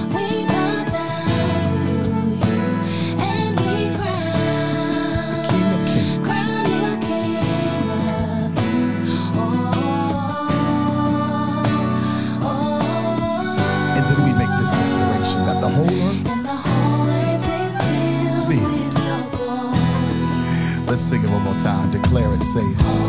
Let's 20.98 21.10
sing 21.10 21.24
it 21.24 21.30
one 21.30 21.44
more 21.44 21.56
time. 21.58 21.92
Declare 21.92 22.34
it. 22.34 22.44
Say. 22.44 23.07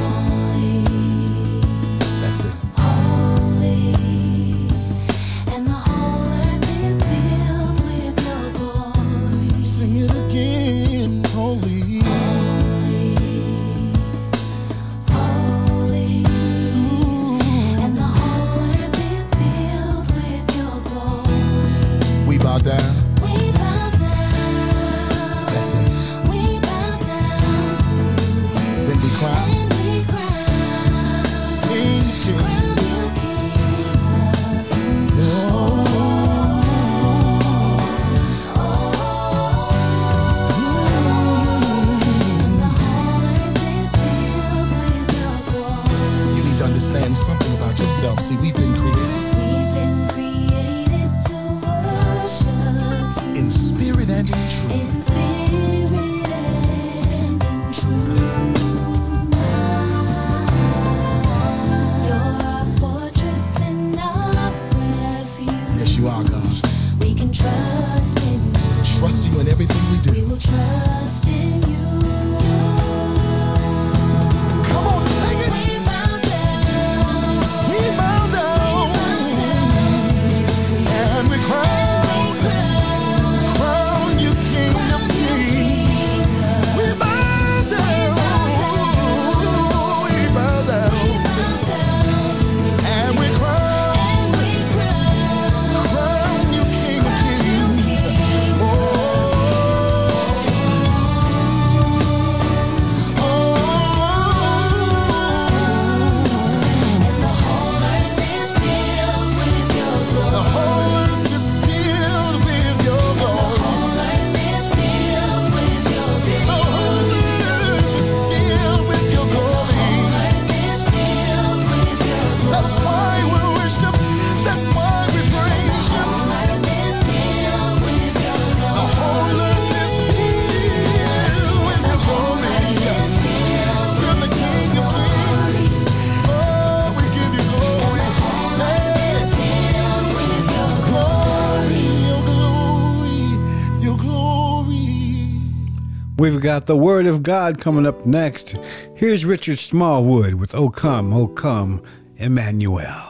We've 146.30 146.42
got 146.42 146.66
the 146.66 146.76
Word 146.76 147.06
of 147.06 147.22
God 147.22 147.58
coming 147.58 147.86
up 147.86 148.04
next. 148.04 148.54
Here's 148.94 149.24
Richard 149.24 149.58
Smallwood 149.58 150.34
with 150.34 150.54
O 150.54 150.68
Come, 150.68 151.14
O 151.14 151.26
Come, 151.26 151.82
Emmanuel. 152.18 153.07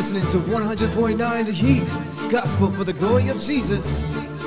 Listening 0.00 0.26
to 0.26 0.38
100.9 0.50 1.44
The 1.44 1.52
Heat, 1.52 2.30
Gospel 2.30 2.70
for 2.70 2.84
the 2.84 2.92
Glory 2.94 3.28
of 3.28 3.38
Jesus, 3.38 4.00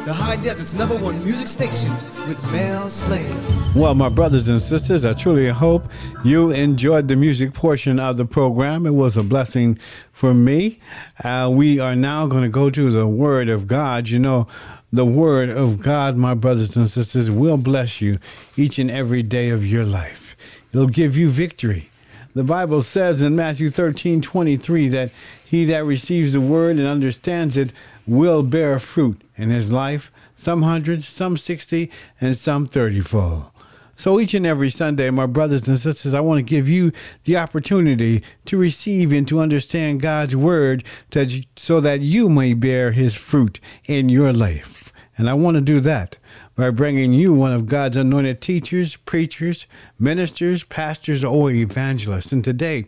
the 0.03 0.11
High 0.11 0.35
Desert's 0.37 0.73
number 0.73 0.95
one 0.95 1.23
music 1.23 1.45
station 1.45 1.91
with 2.27 2.51
Mel 2.51 2.89
Slade. 2.89 3.75
Well, 3.75 3.93
my 3.93 4.09
brothers 4.09 4.49
and 4.49 4.59
sisters, 4.59 5.05
I 5.05 5.13
truly 5.13 5.47
hope 5.49 5.87
you 6.23 6.49
enjoyed 6.49 7.07
the 7.07 7.15
music 7.15 7.53
portion 7.53 7.99
of 7.99 8.17
the 8.17 8.25
program. 8.25 8.87
It 8.87 8.95
was 8.95 9.15
a 9.15 9.21
blessing 9.21 9.77
for 10.11 10.33
me. 10.33 10.79
Uh, 11.23 11.51
we 11.53 11.79
are 11.79 11.95
now 11.95 12.25
going 12.25 12.41
to 12.41 12.49
go 12.49 12.71
to 12.71 12.89
the 12.89 13.05
Word 13.05 13.47
of 13.47 13.67
God. 13.67 14.09
You 14.09 14.17
know, 14.17 14.47
the 14.91 15.05
Word 15.05 15.51
of 15.51 15.79
God, 15.79 16.17
my 16.17 16.33
brothers 16.33 16.75
and 16.75 16.89
sisters, 16.89 17.29
will 17.29 17.57
bless 17.57 18.01
you 18.01 18.17
each 18.57 18.79
and 18.79 18.89
every 18.89 19.21
day 19.21 19.49
of 19.49 19.63
your 19.63 19.85
life. 19.85 20.35
It'll 20.73 20.87
give 20.87 21.15
you 21.15 21.29
victory. 21.29 21.91
The 22.35 22.43
Bible 22.43 22.81
says 22.81 23.21
in 23.21 23.35
Matthew 23.35 23.69
13 23.69 24.19
23 24.19 24.87
that 24.89 25.11
he 25.53 25.65
that 25.65 25.85
receives 25.85 26.33
the 26.33 26.41
word 26.41 26.77
and 26.77 26.87
understands 26.87 27.55
it 27.55 27.71
will 28.07 28.41
bear 28.41 28.79
fruit 28.79 29.21
in 29.37 29.51
his 29.51 29.71
life, 29.71 30.11
some 30.35 30.63
hundred, 30.63 31.03
some 31.03 31.37
sixty, 31.37 31.91
and 32.19 32.35
some 32.35 32.67
thirtyfold. 32.67 33.51
So 33.95 34.19
each 34.19 34.33
and 34.33 34.47
every 34.47 34.71
Sunday, 34.71 35.11
my 35.11 35.27
brothers 35.27 35.67
and 35.67 35.79
sisters, 35.79 36.15
I 36.15 36.21
want 36.21 36.39
to 36.39 36.55
give 36.55 36.67
you 36.67 36.91
the 37.25 37.37
opportunity 37.37 38.23
to 38.45 38.57
receive 38.57 39.13
and 39.13 39.27
to 39.27 39.41
understand 39.41 40.01
God's 40.01 40.35
word 40.35 40.83
that, 41.11 41.45
so 41.55 41.79
that 41.81 42.01
you 42.01 42.29
may 42.29 42.55
bear 42.55 42.91
his 42.91 43.13
fruit 43.13 43.59
in 43.85 44.09
your 44.09 44.33
life. 44.33 44.91
And 45.17 45.29
I 45.29 45.35
want 45.35 45.53
to 45.57 45.61
do 45.61 45.79
that 45.81 46.17
by 46.55 46.69
bringing 46.69 47.13
you 47.13 47.33
one 47.33 47.51
of 47.51 47.65
God's 47.65 47.97
anointed 47.97 48.41
teachers, 48.41 48.95
preachers, 48.95 49.65
ministers, 49.97 50.63
pastors, 50.63 51.23
or 51.23 51.49
evangelists. 51.49 52.31
And 52.31 52.43
today, 52.43 52.85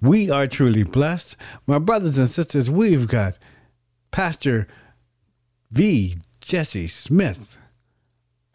we 0.00 0.30
are 0.30 0.46
truly 0.46 0.82
blessed. 0.82 1.36
My 1.66 1.78
brothers 1.78 2.18
and 2.18 2.28
sisters, 2.28 2.70
we've 2.70 3.06
got 3.06 3.38
Pastor 4.10 4.66
V. 5.70 6.16
Jessie 6.40 6.88
Smith 6.88 7.58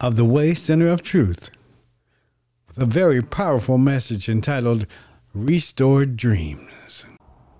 of 0.00 0.16
the 0.16 0.24
Way 0.24 0.54
Center 0.54 0.88
of 0.88 1.02
Truth 1.02 1.50
with 2.66 2.78
a 2.78 2.86
very 2.86 3.22
powerful 3.22 3.78
message 3.78 4.28
entitled 4.28 4.86
Restored 5.32 6.16
Dreams. 6.16 7.04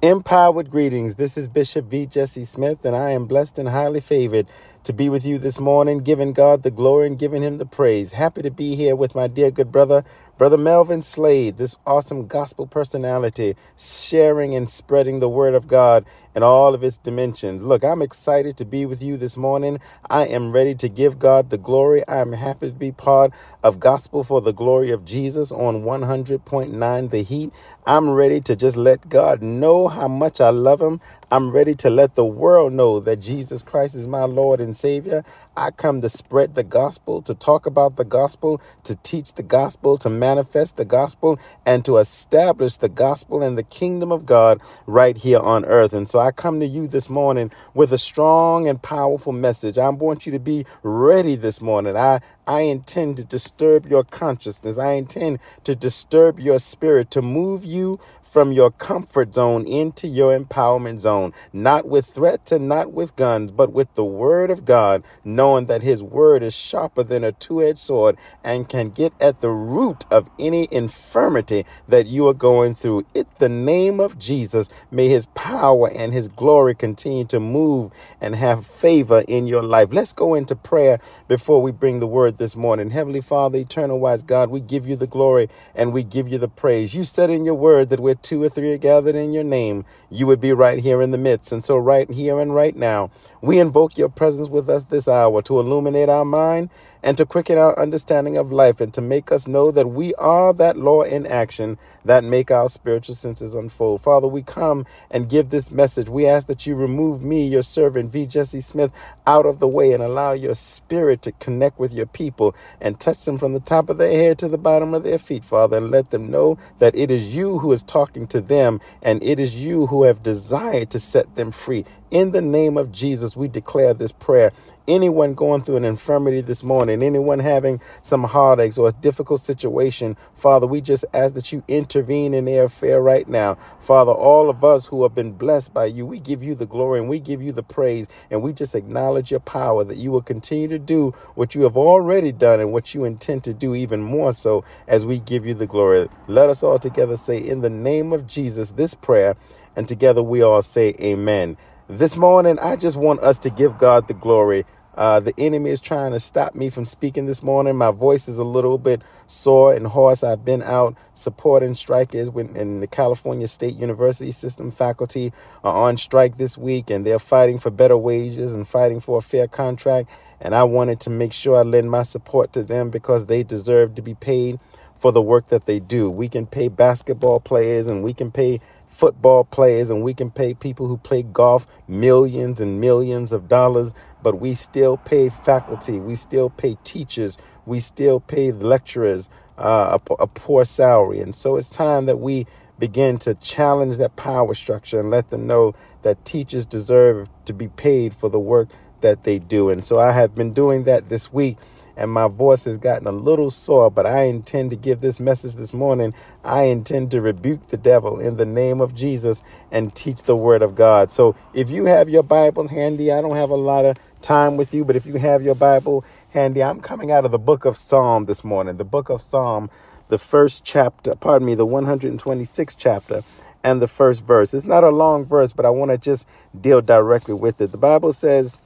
Empowered 0.02 0.70
greetings. 0.70 1.14
This 1.14 1.38
is 1.38 1.48
Bishop 1.48 1.86
V. 1.86 2.06
Jessie 2.06 2.44
Smith, 2.44 2.84
and 2.84 2.94
I 2.94 3.10
am 3.10 3.26
blessed 3.26 3.58
and 3.58 3.68
highly 3.68 4.00
favored 4.00 4.46
to 4.84 4.92
be 4.92 5.08
with 5.08 5.26
you 5.26 5.38
this 5.38 5.60
morning, 5.60 5.98
giving 6.00 6.32
God 6.32 6.62
the 6.62 6.70
glory 6.70 7.06
and 7.08 7.18
giving 7.18 7.42
Him 7.42 7.58
the 7.58 7.66
praise. 7.66 8.12
Happy 8.12 8.42
to 8.42 8.50
be 8.50 8.76
here 8.76 8.96
with 8.96 9.14
my 9.14 9.26
dear 9.28 9.50
good 9.50 9.72
brother, 9.72 10.04
Brother 10.36 10.58
Melvin 10.58 11.00
Slade, 11.00 11.58
this 11.58 11.76
awesome 11.86 12.26
gospel 12.26 12.66
personality, 12.66 13.54
sharing 13.78 14.52
and 14.52 14.68
spreading 14.68 15.20
the 15.20 15.28
word 15.28 15.54
of 15.54 15.68
God 15.68 16.04
in 16.34 16.42
all 16.42 16.74
of 16.74 16.82
its 16.82 16.98
dimensions. 16.98 17.62
Look, 17.62 17.84
I'm 17.84 18.02
excited 18.02 18.56
to 18.56 18.64
be 18.64 18.84
with 18.84 19.00
you 19.00 19.16
this 19.16 19.36
morning. 19.36 19.78
I 20.10 20.26
am 20.26 20.50
ready 20.50 20.74
to 20.74 20.88
give 20.88 21.20
God 21.20 21.50
the 21.50 21.58
glory. 21.58 22.02
I 22.08 22.16
am 22.20 22.32
happy 22.32 22.66
to 22.66 22.76
be 22.76 22.90
part 22.90 23.32
of 23.62 23.78
Gospel 23.78 24.24
for 24.24 24.40
the 24.40 24.52
Glory 24.52 24.90
of 24.90 25.04
Jesus 25.04 25.52
on 25.52 25.82
100.9 25.82 27.10
The 27.10 27.22
Heat. 27.22 27.52
I'm 27.86 28.10
ready 28.10 28.40
to 28.40 28.56
just 28.56 28.76
let 28.76 29.08
God 29.08 29.40
know 29.40 29.86
how 29.86 30.08
much 30.08 30.40
I 30.40 30.50
love 30.50 30.80
Him. 30.80 31.00
I'm 31.30 31.52
ready 31.52 31.76
to 31.76 31.90
let 31.90 32.16
the 32.16 32.24
world 32.24 32.72
know 32.72 32.98
that 32.98 33.20
Jesus 33.20 33.62
Christ 33.62 33.94
is 33.94 34.08
my 34.08 34.24
Lord 34.24 34.60
and 34.60 34.74
Savior. 34.74 35.24
I 35.56 35.70
come 35.70 36.00
to 36.02 36.08
spread 36.08 36.54
the 36.54 36.64
gospel, 36.64 37.22
to 37.22 37.34
talk 37.34 37.66
about 37.66 37.96
the 37.96 38.04
gospel, 38.04 38.60
to 38.84 38.96
teach 38.96 39.34
the 39.34 39.42
gospel, 39.42 39.98
to 39.98 40.10
manifest 40.10 40.76
the 40.76 40.84
gospel, 40.84 41.38
and 41.66 41.84
to 41.84 41.98
establish 41.98 42.78
the 42.78 42.88
gospel 42.88 43.42
and 43.42 43.58
the 43.58 43.62
kingdom 43.64 44.12
of 44.12 44.26
God 44.26 44.60
right 44.86 45.16
here 45.16 45.40
on 45.40 45.64
earth. 45.66 45.92
And 45.92 46.08
so 46.08 46.18
I 46.20 46.32
come 46.32 46.60
to 46.60 46.66
you 46.66 46.88
this 46.88 47.10
morning 47.10 47.50
with 47.74 47.92
a 47.92 47.98
strong 47.98 48.68
and 48.68 48.82
powerful 48.82 49.32
message. 49.32 49.78
I 49.78 49.88
want 49.90 50.26
you 50.26 50.32
to 50.32 50.40
be 50.40 50.66
ready 50.82 51.36
this 51.36 51.60
morning. 51.60 51.96
I, 51.96 52.20
I 52.46 52.62
intend 52.62 53.16
to 53.18 53.24
disturb 53.24 53.86
your 53.86 54.04
consciousness. 54.04 54.78
I 54.78 54.92
intend 54.92 55.40
to 55.64 55.76
disturb 55.76 56.40
your 56.40 56.58
spirit, 56.58 57.10
to 57.12 57.22
move 57.22 57.64
you 57.64 57.98
from 58.22 58.52
your 58.52 58.70
comfort 58.70 59.34
zone 59.34 59.66
into 59.66 60.08
your 60.08 60.36
empowerment 60.38 61.00
zone, 61.00 61.32
not 61.52 61.88
with 61.88 62.06
threats 62.06 62.52
and 62.52 62.68
not 62.68 62.92
with 62.92 63.16
guns, 63.16 63.50
but 63.52 63.72
with 63.72 63.94
the 63.94 64.04
word 64.04 64.50
of 64.50 64.64
God, 64.64 65.04
knowing 65.24 65.66
that 65.66 65.82
his 65.82 66.02
word 66.02 66.42
is 66.42 66.54
sharper 66.54 67.04
than 67.04 67.24
a 67.24 67.32
two 67.32 67.62
edged 67.62 67.78
sword 67.78 68.18
and 68.44 68.68
can 68.68 68.90
get 68.90 69.12
at 69.20 69.40
the 69.40 69.50
root 69.50 70.04
of 70.10 70.30
any 70.38 70.68
infirmity 70.72 71.64
that 71.88 72.06
you 72.06 72.28
are 72.28 72.34
going 72.34 72.74
through. 72.74 73.04
In 73.14 73.26
the 73.38 73.48
name 73.48 74.00
of 74.00 74.18
Jesus, 74.18 74.68
may 74.90 75.08
his 75.08 75.26
power 75.34 75.90
and 75.94 76.12
his 76.12 76.28
glory 76.28 76.74
continue 76.74 77.24
to 77.26 77.40
move 77.40 77.92
and 78.20 78.34
have 78.36 78.66
favor 78.66 79.22
in 79.28 79.46
your 79.46 79.62
life. 79.62 79.88
Let's 79.92 80.12
go 80.12 80.34
into 80.34 80.56
prayer 80.56 80.98
before 81.28 81.62
we 81.62 81.72
bring 81.72 82.00
the 82.00 82.06
word 82.06 82.33
this 82.38 82.56
morning. 82.56 82.90
Heavenly 82.90 83.20
Father, 83.20 83.58
eternal 83.58 84.00
wise 84.00 84.22
God, 84.22 84.50
we 84.50 84.60
give 84.60 84.86
you 84.88 84.96
the 84.96 85.06
glory 85.06 85.48
and 85.74 85.92
we 85.92 86.04
give 86.04 86.28
you 86.28 86.38
the 86.38 86.48
praise. 86.48 86.94
You 86.94 87.04
said 87.04 87.30
in 87.30 87.44
your 87.44 87.54
word 87.54 87.90
that 87.90 88.00
we're 88.00 88.14
two 88.16 88.42
or 88.42 88.48
three 88.48 88.72
are 88.72 88.78
gathered 88.78 89.16
in 89.16 89.32
your 89.32 89.44
name, 89.44 89.84
you 90.10 90.26
would 90.26 90.40
be 90.40 90.52
right 90.52 90.78
here 90.78 91.02
in 91.02 91.10
the 91.12 91.18
midst. 91.18 91.52
And 91.52 91.64
so, 91.64 91.76
right 91.76 92.10
here 92.10 92.40
and 92.40 92.54
right 92.54 92.76
now, 92.76 93.10
we 93.42 93.58
invoke 93.60 93.98
your 93.98 94.08
presence 94.10 94.48
with 94.48 94.68
us 94.68 94.84
this 94.86 95.08
hour 95.08 95.42
to 95.42 95.60
illuminate 95.60 96.08
our 96.08 96.24
mind 96.24 96.70
and 97.04 97.18
to 97.18 97.26
quicken 97.26 97.58
our 97.58 97.78
understanding 97.78 98.38
of 98.38 98.52
life 98.52 98.80
and 98.80 98.94
to 98.94 99.02
make 99.02 99.32
us 99.32 99.48
know 99.48 99.72
that 99.72 99.88
we 99.88 100.14
are 100.16 100.54
that 100.54 100.78
law 100.78 101.02
in 101.02 101.26
action 101.26 101.78
that 102.06 102.24
make 102.24 102.50
our 102.50 102.68
spiritual 102.70 103.16
senses 103.16 103.54
unfold. 103.54 104.02
Father, 104.02 104.28
we 104.28 104.42
come 104.42 104.86
and 105.12 105.30
give 105.30 105.50
this 105.50 105.70
message. 105.72 106.10
We 106.10 106.26
ask 106.26 106.48
that 106.48 106.66
you 106.66 106.76
remove 106.76 107.22
me, 107.22 107.48
your 107.48 107.62
servant, 107.62 108.12
V. 108.12 108.26
Jessie 108.26 108.62
Smith, 108.62 108.92
out 109.26 109.46
of 109.46 109.60
the 109.60 109.68
way 109.68 109.92
and 109.92 110.02
allow 110.02 110.32
your 110.32 110.56
spirit 110.56 111.22
to 111.24 111.32
connect 111.34 111.78
with 111.80 111.94
your 111.94 112.06
people 112.06 112.56
and 112.80 113.00
touch 113.00 113.24
them 113.26 113.38
from 113.38 113.54
the 113.54 113.60
top 113.60 113.90
of 113.90 113.98
their 113.98 114.12
head 114.12 114.38
to 114.40 114.48
the 114.48 114.58
bottom 114.58 114.94
of 114.94 115.04
their 115.04 115.18
feet, 115.18 115.44
Father, 115.44 115.78
and 115.78 115.92
let 115.92 116.10
them 116.10 116.30
know 116.30 116.58
that 116.80 116.96
it 116.98 117.12
is 117.12 117.36
you 117.36 117.60
who 117.60 117.72
is 117.72 117.84
talking 117.84 118.26
to 118.28 118.42
them 118.42 118.80
and 119.02 119.22
it 119.24 119.40
is 119.40 119.58
you 119.58 119.86
who 119.88 120.04
have 120.04 120.24
desired 120.24 120.90
to 120.90 121.00
set 121.00 121.36
them 121.36 121.52
free. 121.52 121.84
In 122.14 122.30
the 122.30 122.42
name 122.42 122.76
of 122.76 122.92
Jesus, 122.92 123.36
we 123.36 123.48
declare 123.48 123.92
this 123.92 124.12
prayer 124.12 124.52
anyone 124.88 125.34
going 125.34 125.62
through 125.62 125.76
an 125.76 125.84
infirmity 125.84 126.40
this 126.42 126.64
morning, 126.64 127.02
anyone 127.02 127.40
having 127.40 127.80
some 128.02 128.24
heartaches 128.24 128.78
or 128.78 128.88
a 128.88 128.92
difficult 128.92 129.40
situation, 129.40 130.16
Father, 130.34 130.66
we 130.66 130.80
just 130.80 131.04
ask 131.14 131.34
that 131.34 131.52
you 131.52 131.64
intervene 131.68 132.34
in 132.34 132.46
their 132.46 132.64
affair 132.64 133.02
right 133.02 133.28
now. 133.28 133.56
Father, 133.80 134.12
all 134.12 134.50
of 134.50 134.64
us 134.64 134.86
who 134.86 135.02
have 135.04 135.14
been 135.14 135.32
blessed 135.32 135.74
by 135.74 135.86
you, 135.86 136.06
we 136.06 136.20
give 136.20 136.42
you 136.42 136.54
the 136.54 136.66
glory 136.66 137.00
and 137.00 137.08
we 137.08 137.20
give 137.20 137.42
you 137.42 137.52
the 137.52 137.64
praise 137.64 138.08
and 138.30 138.42
we 138.42 138.52
just 138.52 138.74
acknowledge 138.76 139.30
your 139.32 139.40
power 139.40 139.84
that 139.84 139.96
you 139.96 140.12
will 140.12 140.22
continue 140.22 140.68
to 140.68 140.78
do 140.78 141.12
what 141.34 141.54
you 141.54 141.62
have 141.62 141.76
already 141.76 142.32
done 142.32 142.60
and 142.60 142.72
what 142.72 142.94
you 142.94 143.04
intend 143.04 143.44
to 143.44 143.54
do 143.54 143.74
even 143.74 144.02
more 144.02 144.32
so 144.32 144.64
as 144.88 145.06
we 145.06 145.18
give 145.20 145.46
you 145.46 145.54
the 145.54 145.66
glory. 145.66 146.08
Let 146.28 146.50
us 146.50 146.62
all 146.62 146.78
together 146.78 147.16
say, 147.16 147.38
in 147.38 147.62
the 147.62 147.70
name 147.70 148.12
of 148.12 148.26
Jesus, 148.26 148.72
this 148.72 148.94
prayer, 148.94 149.36
and 149.76 149.88
together 149.88 150.22
we 150.22 150.42
all 150.42 150.62
say, 150.62 150.94
Amen. 151.00 151.56
This 151.88 152.16
morning, 152.16 152.58
I 152.60 152.76
just 152.76 152.96
want 152.96 153.20
us 153.20 153.38
to 153.40 153.50
give 153.50 153.76
God 153.76 154.08
the 154.08 154.14
glory 154.14 154.64
Uh, 154.96 155.18
the 155.18 155.34
enemy 155.38 155.70
is 155.70 155.80
trying 155.80 156.12
to 156.12 156.20
stop 156.20 156.54
me 156.54 156.70
from 156.70 156.84
speaking 156.84 157.26
this 157.26 157.42
morning. 157.42 157.76
My 157.76 157.90
voice 157.90 158.28
is 158.28 158.38
a 158.38 158.44
little 158.44 158.78
bit 158.78 159.02
sore 159.26 159.74
and 159.74 159.88
hoarse. 159.88 160.22
I've 160.22 160.44
been 160.44 160.62
out 160.62 160.96
supporting 161.14 161.74
strikers 161.74 162.28
in 162.28 162.80
the 162.80 162.86
California 162.86 163.48
State 163.48 163.74
University 163.74 164.30
system. 164.30 164.70
Faculty 164.70 165.32
are 165.64 165.88
on 165.88 165.96
strike 165.96 166.36
this 166.36 166.56
week 166.56 166.90
and 166.90 167.04
they're 167.04 167.18
fighting 167.18 167.58
for 167.58 167.70
better 167.70 167.96
wages 167.96 168.54
and 168.54 168.66
fighting 168.66 169.00
for 169.00 169.18
a 169.18 169.22
fair 169.22 169.48
contract. 169.48 170.10
And 170.40 170.54
I 170.54 170.62
wanted 170.62 171.00
to 171.00 171.10
make 171.10 171.32
sure 171.32 171.56
I 171.56 171.62
lend 171.62 171.90
my 171.90 172.04
support 172.04 172.52
to 172.52 172.62
them 172.62 172.90
because 172.90 173.26
they 173.26 173.42
deserve 173.42 173.96
to 173.96 174.02
be 174.02 174.14
paid 174.14 174.60
for 174.96 175.10
the 175.10 175.22
work 175.22 175.48
that 175.48 175.66
they 175.66 175.80
do. 175.80 176.08
We 176.08 176.28
can 176.28 176.46
pay 176.46 176.68
basketball 176.68 177.40
players 177.40 177.88
and 177.88 178.04
we 178.04 178.12
can 178.12 178.30
pay 178.30 178.60
football 178.94 179.42
players 179.42 179.90
and 179.90 180.02
we 180.02 180.14
can 180.14 180.30
pay 180.30 180.54
people 180.54 180.86
who 180.86 180.96
play 180.96 181.22
golf 181.22 181.66
millions 181.88 182.60
and 182.60 182.80
millions 182.80 183.32
of 183.32 183.48
dollars, 183.48 183.92
but 184.22 184.40
we 184.40 184.54
still 184.54 184.96
pay 184.96 185.28
faculty, 185.28 185.98
we 185.98 186.14
still 186.14 186.48
pay 186.48 186.76
teachers, 186.84 187.36
we 187.66 187.80
still 187.80 188.20
pay 188.20 188.52
lecturers 188.52 189.28
uh, 189.58 189.98
a, 190.10 190.14
a 190.14 190.26
poor 190.28 190.64
salary. 190.64 191.18
And 191.18 191.34
so 191.34 191.56
it's 191.56 191.70
time 191.70 192.06
that 192.06 192.18
we 192.18 192.46
begin 192.78 193.18
to 193.18 193.34
challenge 193.34 193.98
that 193.98 194.14
power 194.14 194.54
structure 194.54 195.00
and 195.00 195.10
let 195.10 195.30
them 195.30 195.46
know 195.46 195.74
that 196.02 196.24
teachers 196.24 196.64
deserve 196.64 197.28
to 197.46 197.52
be 197.52 197.68
paid 197.68 198.14
for 198.14 198.28
the 198.28 198.40
work 198.40 198.68
that 199.00 199.24
they 199.24 199.40
do. 199.40 199.70
And 199.70 199.84
so 199.84 199.98
I 199.98 200.12
have 200.12 200.34
been 200.36 200.52
doing 200.52 200.84
that 200.84 201.08
this 201.08 201.32
week 201.32 201.56
and 201.96 202.10
my 202.10 202.28
voice 202.28 202.64
has 202.64 202.78
gotten 202.78 203.06
a 203.06 203.12
little 203.12 203.50
sore, 203.50 203.90
but 203.90 204.06
I 204.06 204.24
intend 204.24 204.70
to 204.70 204.76
give 204.76 205.00
this 205.00 205.20
message 205.20 205.56
this 205.56 205.72
morning. 205.74 206.14
I 206.44 206.64
intend 206.64 207.10
to 207.12 207.20
rebuke 207.20 207.68
the 207.68 207.76
devil 207.76 208.20
in 208.20 208.36
the 208.36 208.46
name 208.46 208.80
of 208.80 208.94
Jesus 208.94 209.42
and 209.70 209.94
teach 209.94 210.24
the 210.24 210.36
word 210.36 210.62
of 210.62 210.74
God. 210.74 211.10
So 211.10 211.36
if 211.54 211.70
you 211.70 211.86
have 211.86 212.08
your 212.08 212.22
Bible 212.22 212.68
handy, 212.68 213.12
I 213.12 213.20
don't 213.20 213.36
have 213.36 213.50
a 213.50 213.56
lot 213.56 213.84
of 213.84 213.98
time 214.20 214.56
with 214.56 214.74
you, 214.74 214.84
but 214.84 214.96
if 214.96 215.06
you 215.06 215.16
have 215.16 215.42
your 215.42 215.54
Bible 215.54 216.04
handy, 216.30 216.62
I'm 216.62 216.80
coming 216.80 217.10
out 217.10 217.24
of 217.24 217.30
the 217.30 217.38
book 217.38 217.64
of 217.64 217.76
Psalm 217.76 218.24
this 218.24 218.44
morning, 218.44 218.76
the 218.76 218.84
book 218.84 219.08
of 219.08 219.22
Psalm, 219.22 219.70
the 220.08 220.18
first 220.18 220.64
chapter, 220.64 221.14
pardon 221.14 221.46
me, 221.46 221.54
the 221.54 221.66
126th 221.66 222.76
chapter 222.78 223.22
and 223.64 223.80
the 223.80 223.88
first 223.88 224.24
verse. 224.24 224.54
It's 224.54 224.66
not 224.66 224.84
a 224.84 224.90
long 224.90 225.24
verse, 225.24 225.52
but 225.52 225.66
I 225.66 225.70
want 225.70 225.90
to 225.90 225.98
just 225.98 226.26
deal 226.60 226.80
directly 226.82 227.34
with 227.34 227.60
it. 227.60 227.72
The 227.72 227.78
Bible 227.78 228.12
says, 228.12 228.58